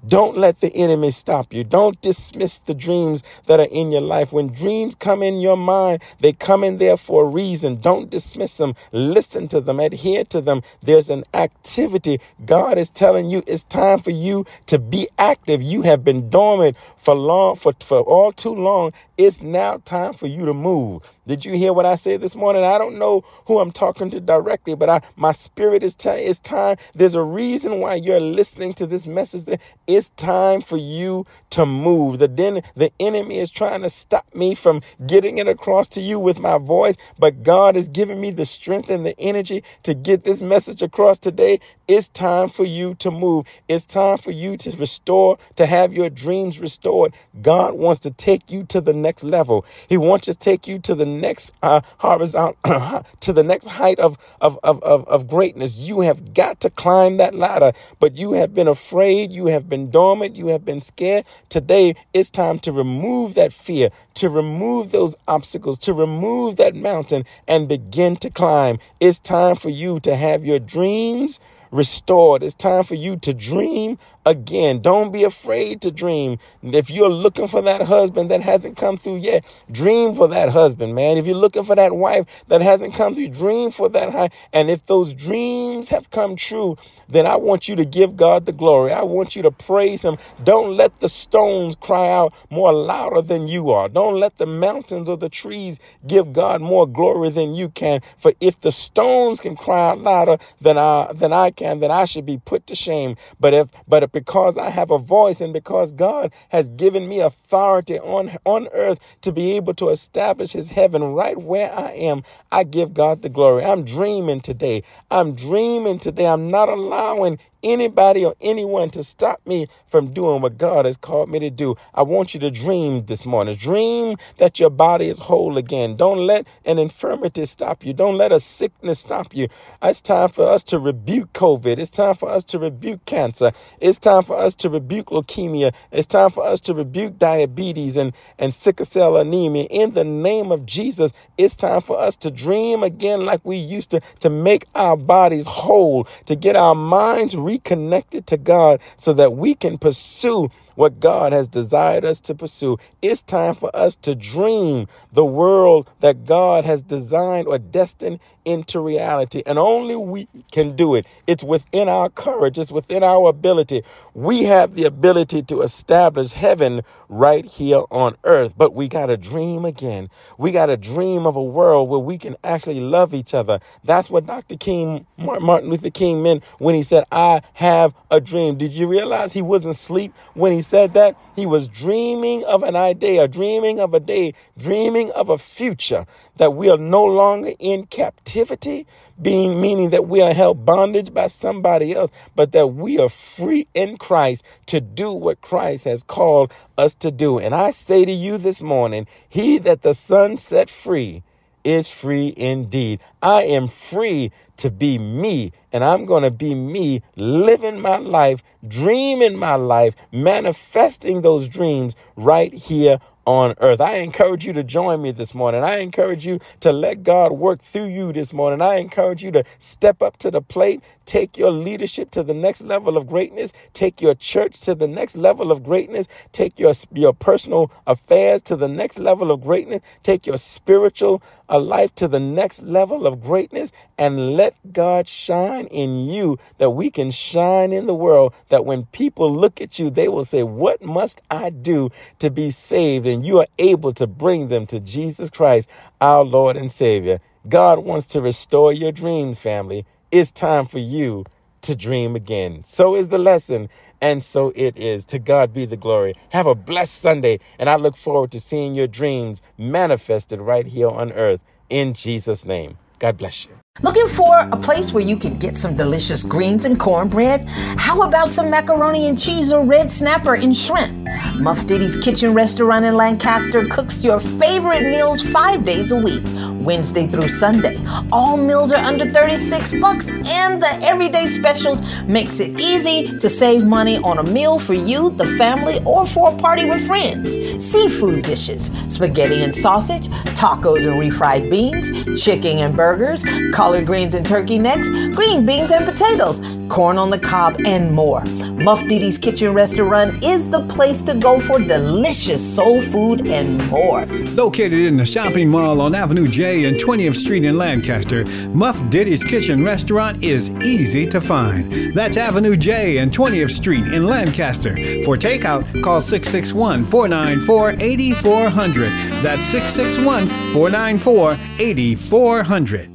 Don't 0.07 0.36
let 0.36 0.61
the 0.61 0.74
enemy 0.74 1.11
stop 1.11 1.52
you. 1.52 1.64
Don't 1.64 2.00
dismiss 2.00 2.59
the 2.61 2.74
dreams 2.74 3.22
that 3.46 3.61
are 3.61 3.68
in 3.70 3.92
your 3.92 4.00
life. 4.02 4.32
When 4.32 4.48
dreams 4.48 4.94
come 4.94 5.22
in 5.22 5.40
your 5.40 5.57
mind, 5.57 6.02
they 6.20 6.32
come 6.32 6.64
in 6.64 6.78
there 6.78 6.96
for 6.96 7.24
a 7.24 7.28
reason. 7.28 7.80
Don't 7.80 8.11
dismiss 8.11 8.59
them. 8.59 8.74
Listen 8.92 9.48
to 9.48 9.61
them. 9.61 9.80
Adhere 9.80 10.24
to 10.26 10.40
them. 10.40 10.62
There's 10.82 11.11
an 11.11 11.24
activity. 11.34 12.20
God 12.44 12.78
is 12.78 12.90
telling 12.90 13.30
you 13.30 13.42
it's 13.46 13.64
time 13.64 14.00
for 14.00 14.11
you 14.11 14.46
to 14.66 14.78
be 14.78 15.09
active. 15.18 15.62
You 15.62 15.82
have 15.82 16.05
been 16.05 16.30
dormant 16.30 16.76
for 16.96 17.14
long, 17.14 17.57
for, 17.57 17.72
for 17.80 18.00
all 18.00 18.32
too 18.32 18.55
long. 18.55 18.92
It's 19.16 19.40
now 19.42 19.78
time 19.84 20.14
for 20.14 20.26
you 20.26 20.44
to 20.46 20.55
move. 20.55 21.02
Did 21.27 21.45
you 21.45 21.55
hear 21.55 21.72
what 21.72 21.87
I 21.87 21.95
said 21.95 22.20
this 22.20 22.37
morning? 22.37 22.64
I 22.64 22.79
don't 22.79 22.99
know 22.99 23.22
who 23.47 23.59
I'm 23.59 23.70
talking 23.70 24.11
to 24.11 24.20
directly, 24.20 24.75
but 24.75 24.91
I, 24.91 25.01
my 25.16 25.33
spirit 25.33 25.83
is 25.83 25.95
telling 25.95 26.27
it's 26.27 26.39
time. 26.39 26.77
There's 26.95 27.14
a 27.14 27.22
reason 27.22 27.81
why 27.81 27.95
you're 27.95 28.20
listening 28.20 28.75
to 28.75 28.87
this 28.87 29.07
message. 29.07 29.45
That 29.45 29.61
it's 29.87 30.11
time 30.11 30.61
for 30.61 30.77
you 30.77 31.27
to 31.51 31.64
move. 31.64 32.18
The 32.18 32.29
den, 32.29 32.62
the 32.77 32.93
enemy 33.01 33.39
is 33.39 33.51
trying 33.51 33.83
to 33.83 33.91
stop 33.91 34.27
me 34.35 34.55
from 34.55 34.83
getting 35.07 35.39
it 35.39 35.49
across 35.49 35.89
to 35.89 36.01
you 36.01 36.18
with 36.18 36.39
my 36.39 36.59
voice, 36.59 36.97
but 37.18 37.43
God 37.43 37.77
is 37.77 37.89
giving 37.89 38.20
me 38.20 38.31
the 38.31 38.45
strength 38.45 38.91
and 38.91 39.07
the 39.07 39.18
energy 39.18 39.64
to 39.85 39.95
get 39.95 40.25
this 40.25 40.43
message 40.43 40.83
across 40.83 41.18
today. 41.18 41.61
It's 41.87 42.09
time 42.09 42.49
for 42.49 42.64
you 42.64 42.95
to 42.97 43.11
move. 43.11 43.47
It's 43.68 43.85
time 43.85 44.18
for 44.18 44.31
you 44.31 44.57
to 44.59 44.70
restore, 44.77 45.39
to 45.57 45.66
have 45.66 45.93
your 45.93 46.11
dreams 46.11 46.59
restored. 46.61 47.14
God 47.41 47.75
wants 47.75 48.01
to 48.01 48.11
take 48.11 48.51
you 48.51 48.64
to 48.64 48.81
the 48.81 48.95
next 48.95 49.25
level. 49.25 49.64
He 49.89 49.97
wants 49.97 50.27
to 50.27 50.35
take 50.35 50.66
you 50.66 50.79
to 50.81 50.95
the 50.95 51.07
next 51.14 51.52
uh, 51.62 51.80
horizontal, 51.98 53.04
to 53.20 53.32
the 53.32 53.42
next 53.42 53.66
height 53.66 53.98
of, 54.00 54.18
of, 54.40 54.58
of, 54.62 54.82
of, 54.82 55.06
of 55.08 55.28
greatness. 55.28 55.76
You 55.76 56.00
have 56.02 56.34
got 56.34 56.60
to 56.60 56.70
climb 56.70 57.16
that 57.18 57.34
ladder, 57.34 57.72
but 58.00 58.16
you 58.16 58.32
have 58.32 58.54
been 58.54 58.68
afraid. 58.68 59.32
You 59.32 59.46
have 59.46 59.68
been 59.68 59.90
dormant. 59.90 60.36
You 60.36 60.48
have 60.48 60.64
been 60.64 60.80
scared. 60.80 61.24
Today, 61.48 61.94
it's 62.12 62.30
time 62.30 62.58
to 62.60 62.72
remove 62.72 63.34
that 63.34 63.52
fear, 63.52 63.90
to 64.14 64.28
remove 64.28 64.92
those 64.92 65.16
obstacles, 65.28 65.78
to 65.80 65.94
remove 65.94 66.56
that 66.56 66.74
mountain 66.74 67.24
and 67.48 67.68
begin 67.68 68.16
to 68.18 68.30
climb. 68.30 68.78
It's 69.00 69.18
time 69.18 69.56
for 69.56 69.70
you 69.70 70.00
to 70.00 70.16
have 70.16 70.44
your 70.44 70.58
dreams 70.58 71.40
restored. 71.75 72.43
It's 72.43 72.55
time 72.55 72.85
for 72.85 72.95
you 72.95 73.16
to 73.18 73.35
dream 73.35 73.99
again. 74.25 74.81
Don't 74.81 75.12
be 75.12 75.25
afraid 75.25 75.83
to 75.83 75.91
dream. 75.91 76.39
If 76.62 76.91
you're 76.91 77.11
looking 77.11 77.49
for 77.49 77.62
that 77.62 77.83
husband 77.83 78.31
that 78.31 78.43
hasn't 78.43 78.77
come 78.77 78.97
through 78.99 79.18
yet, 79.18 79.45
dream 79.70 80.14
for 80.14 80.29
that 80.29 80.51
husband, 80.51 80.95
man. 80.95 81.18
If 81.18 81.27
you're 81.27 81.37
looking 81.37 81.64
for 81.64 81.77
that 81.77 81.97
wife 81.97 82.45
that 82.49 82.62
hasn't 82.62 82.95
come 82.95 83.14
through, 83.14 83.29
dream 83.29 83.70
for 83.70 83.89
that 83.91 84.12
high. 84.12 84.31
And 84.53 84.70
if 84.70 84.87
those 84.87 85.14
dreams 85.14 85.89
have 85.89 86.11
come 86.11 86.37
true, 86.37 86.77
then 87.09 87.27
I 87.27 87.37
want 87.37 87.68
you 87.68 87.77
to 87.77 87.85
give 87.85 88.16
God 88.16 88.47
the 88.47 88.53
glory. 88.53 88.93
I 88.93 89.03
want 89.03 89.37
you 89.37 89.43
to 89.43 89.51
praise 89.51 90.03
Him. 90.03 90.16
Don't 90.43 90.77
let 90.77 91.01
the 91.01 91.09
stones 91.09 91.75
cry 91.77 92.11
out 92.11 92.33
more 92.51 92.72
louder 92.72 93.22
than 93.22 93.49
you 93.49 93.70
are. 93.70 93.89
Don't 93.89 94.18
let 94.18 94.39
the 94.39 94.47
mountains 94.47 95.09
or 95.09 95.16
the 95.16 95.29
trees 95.29 95.79
give 96.07 96.33
God 96.33 96.61
more 96.61 96.87
glory 96.87 97.31
than 97.31 97.55
you 97.55 97.68
can. 97.68 98.01
For 98.18 98.33
if 98.41 98.61
the 98.61 98.72
stones 98.72 99.41
can 99.41 99.57
cry 99.57 99.91
out 99.91 99.99
louder 100.01 100.39
than 100.61 100.79
I 100.79 101.12
than 101.12 101.33
I 101.33 101.51
can, 101.51 101.63
then 101.82 101.90
I 101.90 102.04
should 102.04 102.26
be 102.26 102.38
put 102.38 102.66
to 102.68 102.74
shame. 102.74 103.16
But 103.40 103.54
if 103.54 103.68
but 103.88 104.02
if 104.02 104.12
because 104.12 104.58
I 104.58 104.70
have 104.70 104.90
a 104.90 104.98
voice 104.98 105.40
and 105.40 105.52
because 105.52 105.92
God 105.92 106.32
has 106.50 106.68
given 106.70 107.08
me 107.08 107.20
authority 107.20 107.98
on 107.98 108.36
on 108.44 108.68
earth 108.72 108.98
to 109.22 109.32
be 109.32 109.52
able 109.52 109.74
to 109.74 109.88
establish 109.90 110.52
His 110.52 110.68
heaven 110.68 111.02
right 111.02 111.36
where 111.40 111.72
I 111.72 111.90
am, 111.92 112.22
I 112.52 112.64
give 112.64 112.94
God 112.94 113.22
the 113.22 113.28
glory. 113.28 113.64
I'm 113.64 113.84
dreaming 113.84 114.40
today. 114.40 114.82
I'm 115.10 115.34
dreaming 115.34 115.98
today. 115.98 116.26
I'm 116.26 116.50
not 116.50 116.68
allowing 116.68 117.38
anybody 117.64 118.24
or 118.24 118.34
anyone 118.40 118.90
to 118.90 119.02
stop 119.04 119.40
me 119.46 119.68
from 119.88 120.12
doing 120.12 120.42
what 120.42 120.58
God 120.58 120.84
has 120.84 120.96
called 120.98 121.30
me 121.30 121.40
to 121.40 121.50
do. 121.50 121.76
I 121.94 122.02
want 122.02 122.34
you 122.34 122.40
to 122.40 122.50
dream 122.50 123.06
this 123.06 123.26
morning. 123.26 123.56
Dream 123.56 124.16
that 124.38 124.60
your 124.60 124.70
body 124.70 125.08
is 125.08 125.20
whole 125.20 125.58
again. 125.58 125.96
Don't 125.96 126.18
let 126.18 126.46
an 126.64 126.78
infirmity 126.78 127.46
stop 127.46 127.84
you. 127.84 127.94
Don't 127.94 128.16
let 128.16 128.32
a 128.32 128.40
sickness 128.40 129.00
stop 129.00 129.34
you. 129.34 129.48
It's 129.82 130.02
time 130.02 130.28
for 130.28 130.46
us 130.46 130.62
to 130.64 130.78
rebuke 130.78 131.32
COVID. 131.32 131.78
It's 131.78 131.90
time 131.90 132.16
for 132.16 132.30
us 132.30 132.44
to 132.44 132.58
rebuke 132.58 133.04
cancer. 133.06 133.52
It's 133.80 133.98
time 133.98 134.22
for 134.24 134.36
us 134.36 134.54
to 134.56 134.68
rebuke 134.70 135.06
leukemia. 135.06 135.74
It's 135.90 136.06
time 136.06 136.30
for 136.30 136.46
us 136.46 136.60
to 136.62 136.74
rebuke 136.74 137.18
diabetes 137.18 137.96
and, 137.96 138.12
and 138.38 138.52
sickle 138.54 138.86
cell 138.86 139.16
anemia. 139.16 139.64
In 139.70 139.92
the 139.92 140.04
name 140.04 140.52
of 140.52 140.66
Jesus, 140.66 141.12
it's 141.38 141.56
time 141.56 141.80
for 141.80 141.98
us 141.98 142.16
to 142.18 142.30
dream 142.30 142.82
again 142.82 143.24
like 143.24 143.44
we 143.44 143.56
used 143.56 143.90
to, 143.90 144.00
to 144.20 144.30
make 144.30 144.66
our 144.74 144.96
bodies 144.96 145.46
whole, 145.46 146.04
to 146.26 146.36
get 146.36 146.56
our 146.56 146.74
minds 146.74 147.36
re 147.36 147.53
reconnected 147.55 148.26
to 148.26 148.36
God 148.36 148.80
so 148.96 149.12
that 149.14 149.34
we 149.34 149.55
can 149.55 149.78
pursue 149.78 150.50
what 150.74 150.98
God 151.00 151.32
has 151.32 151.46
desired 151.48 152.05
us 152.05 152.20
to 152.20 152.34
pursue. 152.34 152.78
It's 153.00 153.22
time 153.22 153.55
for 153.55 153.74
us 153.74 153.94
to 153.96 154.14
dream 154.14 154.88
the 155.12 155.24
world 155.24 155.88
that 156.00 156.26
God 156.26 156.64
has 156.64 156.82
designed 156.82 157.46
or 157.46 157.59
destined 157.59 158.18
into 158.45 158.80
reality. 158.80 159.42
And 159.47 159.59
only 159.59 159.97
we 159.97 160.28
can 160.53 160.76
do 160.76 160.95
it. 160.95 161.07
It's 161.26 161.45
within 161.45 161.88
our 161.88 162.09
courage, 162.11 162.59
it's 162.59 162.72
within 162.72 163.03
our 163.03 163.28
ability. 163.28 163.82
We 164.14 164.45
have 164.45 164.74
the 164.74 164.84
ability 164.84 165.42
to 165.45 165.62
establish 165.62 166.32
heaven 166.32 166.82
right 167.09 167.45
here 167.45 167.84
on 167.90 168.16
earth, 168.24 168.55
but 168.57 168.74
we 168.74 168.88
got 168.88 169.07
to 169.07 169.16
dream 169.16 169.64
again. 169.64 170.09
We 170.38 170.53
got 170.53 170.66
to 170.66 170.76
dream 170.76 171.26
of 171.26 171.36
a 171.36 171.42
world 171.42 171.88
where 171.88 172.01
we 172.01 172.18
can 172.18 172.36
actually 172.45 172.80
love 172.80 173.14
each 173.14 173.34
other. 173.34 173.61
That's 173.84 174.11
what 174.11 174.26
Dr. 174.26 174.57
King, 174.57 175.07
Martin 175.16 175.70
Luther 175.70 175.90
King 175.90 176.22
meant 176.22 176.45
when 176.59 176.74
he 176.74 176.82
said, 176.82 177.05
I 177.12 177.42
have 177.55 177.95
a 178.11 178.20
dream. 178.20 178.57
Did 178.57 178.72
you 178.72 178.86
realize 178.86 179.32
he 179.32 179.42
wasn't 179.42 179.74
asleep 179.76 180.12
when 180.34 180.53
he 180.53 180.62
said 180.62 180.95
that? 180.95 181.16
He 181.35 181.47
was 181.47 181.68
dreaming 181.68 182.45
of 182.45 182.62
an 182.62 182.76
idea, 182.76 183.26
dreaming 183.26 183.80
of 183.80 183.93
a 183.93 184.01
day, 184.01 184.35
dreaming 184.57 185.11
of 185.12 185.28
a 185.28 185.39
future 185.39 186.07
that 186.37 186.55
we 186.55 186.70
are 186.70 186.78
no 186.78 187.05
longer 187.05 187.53
in 187.59 187.87
captivity, 187.87 188.87
being 189.20 189.61
meaning 189.61 189.91
that 189.91 190.07
we 190.07 190.22
are 190.22 190.32
held 190.32 190.64
bondage 190.64 191.12
by 191.12 191.28
somebody 191.28 191.93
else, 191.93 192.11
but 192.35 192.53
that 192.53 192.68
we 192.68 192.99
are 192.99 193.09
free 193.09 193.66
in 193.74 193.97
Christ 193.97 194.45
to 194.66 194.80
do 194.80 195.12
what 195.12 195.41
Christ 195.41 195.85
has 195.85 196.03
called 196.05 196.53
us 196.78 196.95
to 196.97 197.11
do. 197.11 197.39
And 197.39 197.55
I 197.55 197.70
say 197.70 198.05
to 198.05 198.12
you 198.12 198.39
this 198.39 198.62
morning, 198.62 199.07
he 199.28 199.59
that 199.59 199.82
the 199.82 199.95
Son 199.95 200.37
set 200.37 200.70
free 200.70 201.22
is 201.64 201.90
free 201.90 202.34
indeed. 202.36 203.00
I 203.22 203.42
am 203.44 203.68
free 203.68 204.32
to 204.58 204.70
be 204.70 204.98
me, 204.98 205.52
and 205.72 205.84
I'm 205.84 206.06
going 206.06 206.22
to 206.22 206.30
be 206.30 206.54
me, 206.54 207.02
living 207.16 207.80
my 207.80 207.96
life, 207.98 208.42
dreaming 208.66 209.36
my 209.36 209.56
life, 209.56 209.94
manifesting 210.12 211.22
those 211.22 211.48
dreams 211.48 211.96
right 212.16 212.52
here 212.52 212.98
on 213.24 213.54
earth. 213.58 213.80
I 213.80 213.96
encourage 213.96 214.44
you 214.44 214.52
to 214.52 214.62
join 214.62 215.02
me 215.02 215.10
this 215.10 215.34
morning. 215.34 215.64
I 215.64 215.78
encourage 215.78 216.26
you 216.26 216.38
to 216.60 216.72
let 216.72 217.02
God 217.02 217.32
work 217.32 217.60
through 217.60 217.86
you 217.86 218.12
this 218.12 218.32
morning. 218.32 218.60
I 218.60 218.76
encourage 218.76 219.22
you 219.22 219.32
to 219.32 219.44
step 219.58 220.02
up 220.02 220.16
to 220.18 220.30
the 220.30 220.40
plate, 220.42 220.82
take 221.06 221.36
your 221.36 221.50
leadership 221.50 222.10
to 222.12 222.22
the 222.22 222.34
next 222.34 222.62
level 222.62 222.96
of 222.96 223.06
greatness, 223.06 223.52
take 223.72 224.00
your 224.00 224.14
church 224.14 224.60
to 224.62 224.74
the 224.74 224.86
next 224.86 225.16
level 225.16 225.50
of 225.50 225.62
greatness, 225.64 226.06
take 226.32 226.58
your 226.58 226.72
your 226.92 227.12
personal 227.12 227.72
affairs 227.86 228.42
to 228.42 228.56
the 228.56 228.68
next 228.68 228.98
level 228.98 229.30
of 229.32 229.40
greatness, 229.40 229.80
take 230.02 230.26
your 230.26 230.38
spiritual 230.38 231.22
a 231.49 231.59
life 231.59 231.95
to 231.97 232.09
the 232.09 232.20
next 232.20 232.62
level 232.62 233.07
of 233.07 233.22
greatness 233.22 233.72
and 233.99 234.36
let 234.36 234.55
God 234.72 235.09
shine 235.09 235.66
in 235.66 236.07
you 236.09 236.38
that 236.59 236.70
we 236.70 236.90
can 236.90 237.11
shine 237.11 237.72
in 237.72 237.86
the 237.86 237.95
world. 237.95 238.34
That 238.49 238.64
when 238.64 238.86
people 238.86 239.32
look 239.32 239.61
at 239.61 239.78
you, 239.78 239.90
they 239.90 240.09
will 240.09 240.24
say, 240.24 240.42
What 240.42 240.82
must 240.82 241.20
I 241.30 241.51
do 241.51 241.90
to 242.18 242.30
be 242.30 242.51
saved? 242.51 243.07
And 243.07 243.24
you 243.24 243.40
are 243.40 243.49
able 243.59 243.92
to 243.95 244.07
bring 244.07 244.49
them 244.49 244.66
to 244.66 244.80
Jesus 244.80 245.30
Christ, 245.30 245.68
our 246.01 246.24
Lord 246.24 246.57
and 246.57 246.70
Savior. 246.70 247.20
God 247.49 247.84
wants 247.84 248.07
to 248.09 248.20
restore 248.20 248.72
your 248.72 248.92
dreams, 248.92 249.40
family. 249.40 249.84
It's 250.11 250.30
time 250.30 250.66
for 250.66 250.78
you 250.78 251.24
to 251.62 251.74
dream 251.74 252.14
again. 252.14 252.62
So 252.62 252.95
is 252.95 253.09
the 253.09 253.18
lesson. 253.18 253.68
And 254.05 254.22
so 254.22 254.52
it 254.55 254.78
is. 254.78 255.07
To 255.07 255.18
God 255.18 255.55
be 255.55 255.64
the 255.64 255.78
glory. 255.78 256.12
Have 256.28 256.46
a 256.46 256.55
blessed 256.55 257.00
Sunday. 257.00 257.38
And 257.59 257.70
I 257.70 257.76
look 257.76 257.96
forward 257.96 258.32
to 258.32 258.40
seeing 258.40 258.74
your 258.74 258.86
dreams 258.86 259.40
manifested 259.57 260.42
right 260.42 260.66
here 260.66 260.90
on 260.90 261.11
earth 261.12 261.40
in 261.70 261.94
Jesus' 261.94 262.44
name. 262.44 262.76
God 262.98 263.16
bless 263.16 263.46
you. 263.46 263.63
Looking 263.83 264.07
for 264.07 264.39
a 264.39 264.57
place 264.57 264.93
where 264.93 265.03
you 265.03 265.16
can 265.16 265.37
get 265.37 265.57
some 265.57 265.77
delicious 265.77 266.22
greens 266.22 266.64
and 266.64 266.79
cornbread? 266.79 267.45
How 267.77 268.03
about 268.03 268.33
some 268.33 268.49
macaroni 268.49 269.09
and 269.09 269.18
cheese 269.18 269.53
or 269.53 269.66
red 269.66 269.91
snapper 269.91 270.37
and 270.37 270.57
shrimp? 270.57 271.09
Muff 271.41 271.66
Diddy's 271.66 272.01
Kitchen 272.01 272.35
Restaurant 272.35 272.85
in 272.85 272.95
Lancaster 272.95 273.66
cooks 273.66 274.05
your 274.05 274.20
favorite 274.20 274.83
meals 274.83 275.22
five 275.22 275.64
days 275.64 275.91
a 275.91 275.97
week, 275.97 276.22
Wednesday 276.64 277.09
through 277.09 277.29
Sunday. 277.29 277.77
All 278.12 278.37
meals 278.37 278.72
are 278.72 278.83
under 278.85 279.11
36 279.11 279.72
bucks, 279.81 280.09
and 280.09 280.62
the 280.62 280.79
everyday 280.83 281.27
specials 281.27 282.03
makes 282.05 282.39
it 282.39 282.59
easy 282.61 283.18
to 283.18 283.29
save 283.29 283.64
money 283.64 283.99
on 283.99 284.18
a 284.18 284.22
meal 284.22 284.59
for 284.59 284.75
you, 284.75 285.11
the 285.11 285.27
family, 285.27 285.81
or 285.85 286.07
for 286.07 286.33
a 286.33 286.37
party 286.39 286.64
with 286.64 286.87
friends. 286.87 287.33
Seafood 287.64 288.25
dishes, 288.25 288.66
spaghetti 288.89 289.43
and 289.43 289.55
sausage, 289.55 290.07
tacos 290.37 290.87
and 290.87 291.01
refried 291.01 291.51
beans, 291.51 292.22
chicken 292.22 292.59
and 292.59 292.77
burgers, 292.77 293.25
collard 293.64 293.86
greens 293.86 294.14
and 294.14 294.26
turkey 294.26 294.58
necks, 294.58 294.86
green 295.16 295.46
beans 295.46 295.70
and 295.70 295.86
potatoes, 295.86 296.38
corn 296.68 296.98
on 296.98 297.08
the 297.08 297.18
cob, 297.18 297.58
and 297.64 297.90
more. 297.90 298.22
Muff 298.62 298.86
Diddy's 298.86 299.16
Kitchen 299.16 299.54
Restaurant 299.54 300.22
is 300.22 300.50
the 300.50 300.60
place 300.66 301.00
to 301.00 301.14
go 301.14 301.40
for 301.40 301.58
delicious 301.58 302.42
soul 302.54 302.82
food 302.82 303.26
and 303.26 303.66
more. 303.70 304.04
Located 304.34 304.80
in 304.80 304.98
the 304.98 305.06
shopping 305.06 305.48
mall 305.48 305.80
on 305.80 305.94
Avenue 305.94 306.28
J 306.28 306.66
and 306.66 306.76
20th 306.78 307.16
Street 307.16 307.46
in 307.46 307.56
Lancaster, 307.56 308.26
Muff 308.50 308.78
Diddy's 308.90 309.24
Kitchen 309.24 309.64
Restaurant 309.64 310.22
is 310.22 310.50
easy 310.60 311.06
to 311.06 311.18
find. 311.18 311.94
That's 311.94 312.18
Avenue 312.18 312.56
J 312.56 312.98
and 312.98 313.10
20th 313.10 313.50
Street 313.50 313.84
in 313.84 314.04
Lancaster. 314.04 314.74
For 315.04 315.16
takeout, 315.16 315.82
call 315.82 316.02
661 316.02 316.84
494 316.84 317.76
8400. 317.80 318.90
That's 319.22 319.46
661 319.46 320.28
494 320.52 321.38
8400. 321.58 322.93